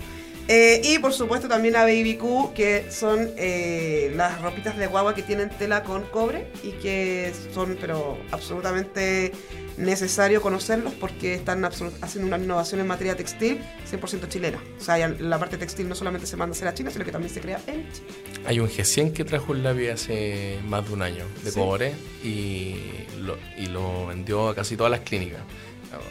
[0.49, 5.13] Eh, y por supuesto también a Baby Q, que son eh, las ropitas de guagua
[5.13, 9.33] que tienen tela con cobre y que son pero absolutamente
[9.75, 13.59] necesario conocerlos porque están haciendo una innovación en materia textil
[13.91, 14.59] 100% chilena.
[14.79, 17.11] O sea, la parte textil no solamente se manda a hacer a China, sino que
[17.11, 18.07] también se crea en Chile.
[18.45, 21.59] Hay un G100 que trajo un lápiz hace más de un año de Sí.
[21.59, 21.93] cobre
[22.23, 22.75] y
[23.19, 25.41] lo, y lo vendió a casi todas las clínicas.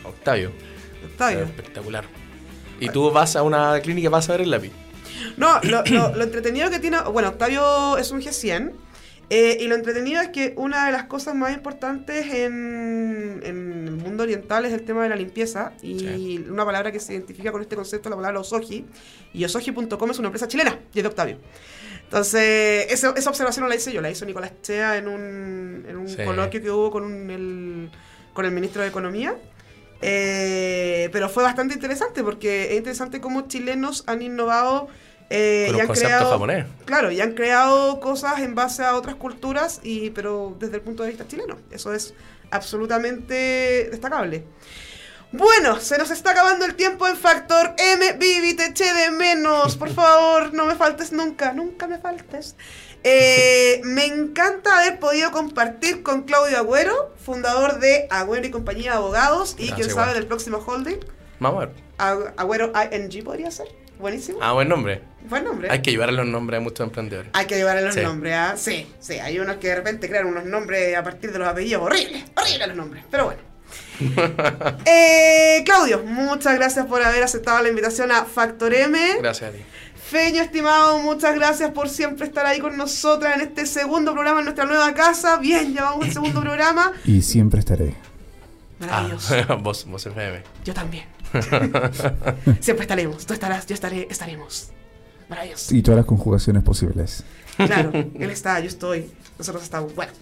[0.04, 0.52] Octavio.
[1.12, 1.44] Octavio.
[1.44, 2.04] Espectacular.
[2.80, 4.72] Y tú vas a una clínica y vas a ver el lápiz.
[5.36, 7.00] No, lo, lo- lo entretenido que tiene.
[7.12, 8.72] Bueno, Octavio es un G100.
[9.28, 13.96] eh, y lo entretenido es que una de las cosas más importantes en, en el
[13.96, 15.72] mundo oriental es el tema de la limpieza.
[15.82, 16.46] Y Sí.
[16.48, 18.84] una palabra que se identifica con este concepto es la palabra Osoji.
[19.32, 21.38] Y Osoji.com es una empresa chilena y es de Octavio.
[22.04, 25.96] Entonces, esa, esa observación no la hice yo, la hizo Nicolás Chea en un, en
[25.96, 26.18] un Sí.
[26.24, 27.90] coloquio que hubo con, un- el,
[28.32, 29.34] con el ministro de Economía.
[30.02, 34.88] Eh, pero fue bastante interesante porque es interesante cómo chilenos han innovado
[35.30, 36.66] eh, y han creado, japonés.
[36.84, 41.02] Claro, y han creado cosas en base a otras culturas, y, pero desde el punto
[41.02, 41.56] de vista chileno.
[41.70, 42.14] Eso es
[42.50, 44.44] absolutamente destacable.
[45.32, 48.12] Bueno, se nos está acabando el tiempo en Factor M.
[48.12, 49.76] Vivi, te eché de menos.
[49.76, 51.52] Por favor, no me faltes nunca.
[51.52, 52.54] Nunca me faltes.
[53.04, 58.96] Eh, me encanta haber podido compartir con Claudio Agüero, fundador de Agüero y Compañía de
[58.96, 60.04] Abogados, y Gracias, quién igual.
[60.06, 60.98] sabe del próximo holding.
[61.38, 61.74] Vamos a ver.
[61.98, 63.68] Ag- Agüero ING podría ser.
[63.98, 64.38] Buenísimo.
[64.42, 65.02] Ah, buen nombre.
[65.28, 65.70] Buen nombre.
[65.70, 67.30] Hay que llevar los nombres a muchos emprendedores.
[67.34, 68.00] Hay que llevarle los Sí.
[68.02, 68.54] nombres, ¿ah?
[68.56, 69.14] Sí, sí.
[69.20, 71.82] Hay unos que de repente crean unos nombres a partir de los apellidos.
[71.82, 73.04] Horribles, horribles los nombres.
[73.10, 73.40] Pero bueno.
[74.84, 78.98] Eh, Claudio, muchas gracias por haber aceptado la invitación a Factor M.
[79.20, 79.62] Gracias a ti.
[80.08, 84.44] Feño, estimado, muchas gracias por siempre estar ahí con nosotras en este segundo programa en
[84.44, 85.36] nuestra nueva casa.
[85.38, 86.92] Bien, ya vamos al segundo programa.
[87.04, 87.92] Y siempre estaré.
[88.78, 89.34] Maravilloso.
[89.48, 90.44] Ah, vos, vos FM.
[90.64, 91.06] Yo también.
[92.60, 93.26] Siempre estaremos.
[93.26, 94.70] Tú estarás, yo estaré, estaremos.
[95.28, 95.74] Maravilloso.
[95.74, 97.24] Y todas las conjugaciones posibles.
[97.56, 99.92] Claro, él está, yo estoy, nosotros estamos.
[99.96, 100.12] Bueno,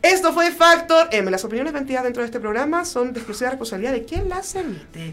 [0.00, 1.30] esto fue Factor M.
[1.30, 5.12] Las opiniones vertidas dentro de este programa son de exclusiva responsabilidad de quien las emite.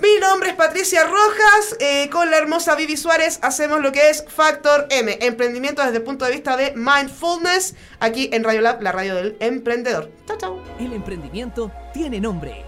[0.00, 4.24] Mi nombre es Patricia Rojas, eh, con la hermosa Vivi Suárez hacemos lo que es
[4.28, 8.92] Factor M, emprendimiento desde el punto de vista de mindfulness, aquí en Radio Lab, la
[8.92, 10.10] radio del emprendedor.
[10.26, 10.62] Chao, chao.
[10.78, 12.64] El emprendimiento tiene nombre.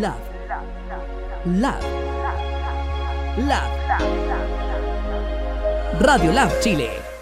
[0.00, 0.16] Lab.
[1.44, 1.82] Lab.
[3.46, 3.70] Lab.
[6.00, 7.19] Radio Lab Chile.